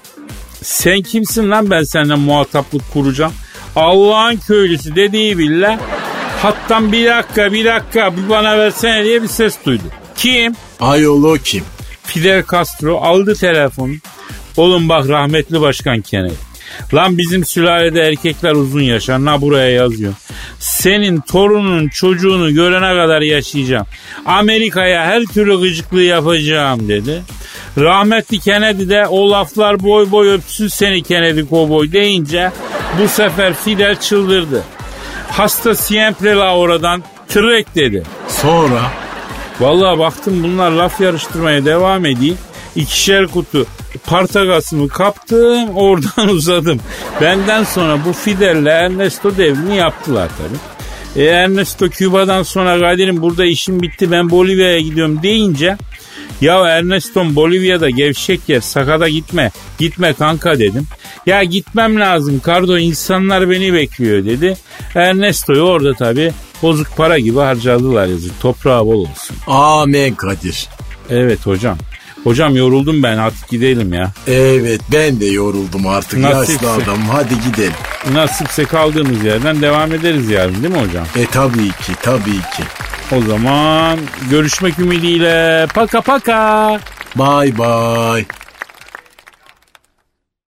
sen 0.63 1.03
kimsin 1.03 1.51
lan 1.51 1.71
ben 1.71 1.83
seninle 1.83 2.15
muhataplık 2.15 2.93
kuracağım. 2.93 3.33
Allah'ın 3.77 4.37
köylüsü 4.37 4.97
dediği 4.97 5.39
billah. 5.39 5.79
Hattan 6.43 6.93
bir 6.93 7.07
dakika 7.07 7.53
bir 7.53 7.65
dakika 7.65 8.17
bir 8.17 8.29
bana 8.29 8.59
versene 8.59 9.05
diye 9.05 9.23
bir 9.23 9.29
ses 9.29 9.59
duydu. 9.67 9.83
Kim? 10.17 10.55
Ayol 10.81 11.25
o 11.25 11.35
kim? 11.35 11.65
Fidel 12.03 12.45
Castro 12.53 12.97
aldı 13.01 13.35
telefonu. 13.35 13.93
Oğlum 14.57 14.89
bak 14.89 15.09
rahmetli 15.09 15.61
başkan 15.61 16.01
Kennedy. 16.01 16.35
Lan 16.95 17.19
bizim 17.19 17.45
sülalede 17.45 18.01
erkekler 18.01 18.53
uzun 18.53 18.81
yaşar. 18.81 19.25
Na 19.25 19.41
buraya 19.41 19.71
yazıyor. 19.71 20.15
Senin 20.59 21.21
torunun 21.21 21.89
çocuğunu 21.89 22.55
görene 22.55 23.03
kadar 23.03 23.21
yaşayacağım. 23.21 23.87
Amerika'ya 24.27 25.05
her 25.05 25.23
türlü 25.23 25.61
gıcıklığı 25.61 26.03
yapacağım 26.03 26.89
dedi. 26.89 27.23
Rahmetli 27.79 28.39
Kennedy 28.39 28.89
de 28.89 29.07
o 29.07 29.31
laflar 29.31 29.83
boy 29.83 30.11
boy 30.11 30.33
öpsün 30.33 30.69
seni 30.69 31.03
Kennedy 31.03 31.43
kovboy 31.45 31.93
deyince 31.93 32.51
bu 33.03 33.09
sefer 33.09 33.55
Fidel 33.55 34.01
çıldırdı. 34.01 34.65
Hasta 35.31 35.75
siempre 35.75 36.35
la 36.35 36.57
oradan 36.57 37.03
trek 37.29 37.75
dedi. 37.75 38.03
Sonra? 38.29 38.83
Vallahi 39.61 39.99
baktım 39.99 40.43
bunlar 40.43 40.71
laf 40.71 41.01
yarıştırmaya 41.01 41.65
devam 41.65 42.07
ediyor. 42.07 42.37
İkişer 42.77 43.27
kutu 43.27 43.67
Partagas'ımı 44.07 44.89
kaptım 44.89 45.77
oradan 45.77 46.29
uzadım. 46.35 46.81
Benden 47.21 47.65
sonra 47.65 47.99
bu 48.05 48.13
Fidel'le 48.13 48.67
Ernesto 48.67 49.37
devrini 49.37 49.77
yaptılar 49.77 50.29
tabii. 50.39 51.25
E, 51.25 51.27
Ernesto 51.27 51.89
Küba'dan 51.89 52.43
sonra 52.43 52.81
Kadir'im 52.81 53.23
burada 53.23 53.45
işim 53.45 53.83
bitti 53.83 54.11
ben 54.11 54.31
Bolivya'ya 54.31 54.81
gidiyorum 54.81 55.23
deyince 55.23 55.77
ya 56.41 56.69
Ernesto'm 56.69 57.37
Bolivya'da 57.37 57.91
gevşek 57.91 58.41
yer 58.49 58.61
sakada 58.61 59.09
gitme 59.09 59.51
gitme 59.79 60.13
kanka 60.13 60.59
dedim. 60.59 60.87
Ya 61.27 61.45
gitmem 61.45 62.01
lazım 62.01 62.41
Kardo 62.41 62.79
insanlar 62.79 63.51
beni 63.51 63.73
bekliyor 63.73 64.25
dedi. 64.25 64.57
Ernesto'yu 64.95 65.63
orada 65.63 65.95
tabii 65.95 66.33
bozuk 66.63 66.97
para 66.97 67.19
gibi 67.19 67.39
harcadılar 67.39 68.07
yazık 68.07 68.41
toprağı 68.41 68.87
bol 68.87 69.01
olsun. 69.01 69.37
Amen 69.47 70.15
Kadir. 70.15 70.69
Evet 71.11 71.47
hocam. 71.47 71.79
Hocam 72.25 72.57
yoruldum 72.57 73.03
ben 73.03 73.17
artık 73.19 73.49
gidelim 73.49 73.93
ya. 73.93 74.13
Evet 74.27 74.81
ben 74.93 75.21
de 75.21 75.27
yoruldum 75.27 75.87
artık 75.87 76.19
Nasipse. 76.19 76.67
yaşlı 76.67 76.83
adam 76.85 76.99
hadi 77.09 77.35
gidelim. 77.51 77.73
Nasipse 78.13 78.65
kaldığımız 78.65 79.25
yerden 79.25 79.63
devam 79.63 79.93
ederiz 79.95 80.31
yarın 80.31 80.63
değil 80.63 80.75
mi 80.75 80.81
hocam? 80.81 81.07
E 81.17 81.27
tabii 81.27 81.69
ki 81.69 81.93
tabii 82.03 82.31
ki. 82.31 82.63
O 83.13 83.23
zaman 83.23 83.99
görüşmek 84.31 84.79
ümidiyle 84.79 85.67
paka 85.75 86.01
paka. 86.01 86.81
Bye 87.17 87.59
bye. 87.59 88.38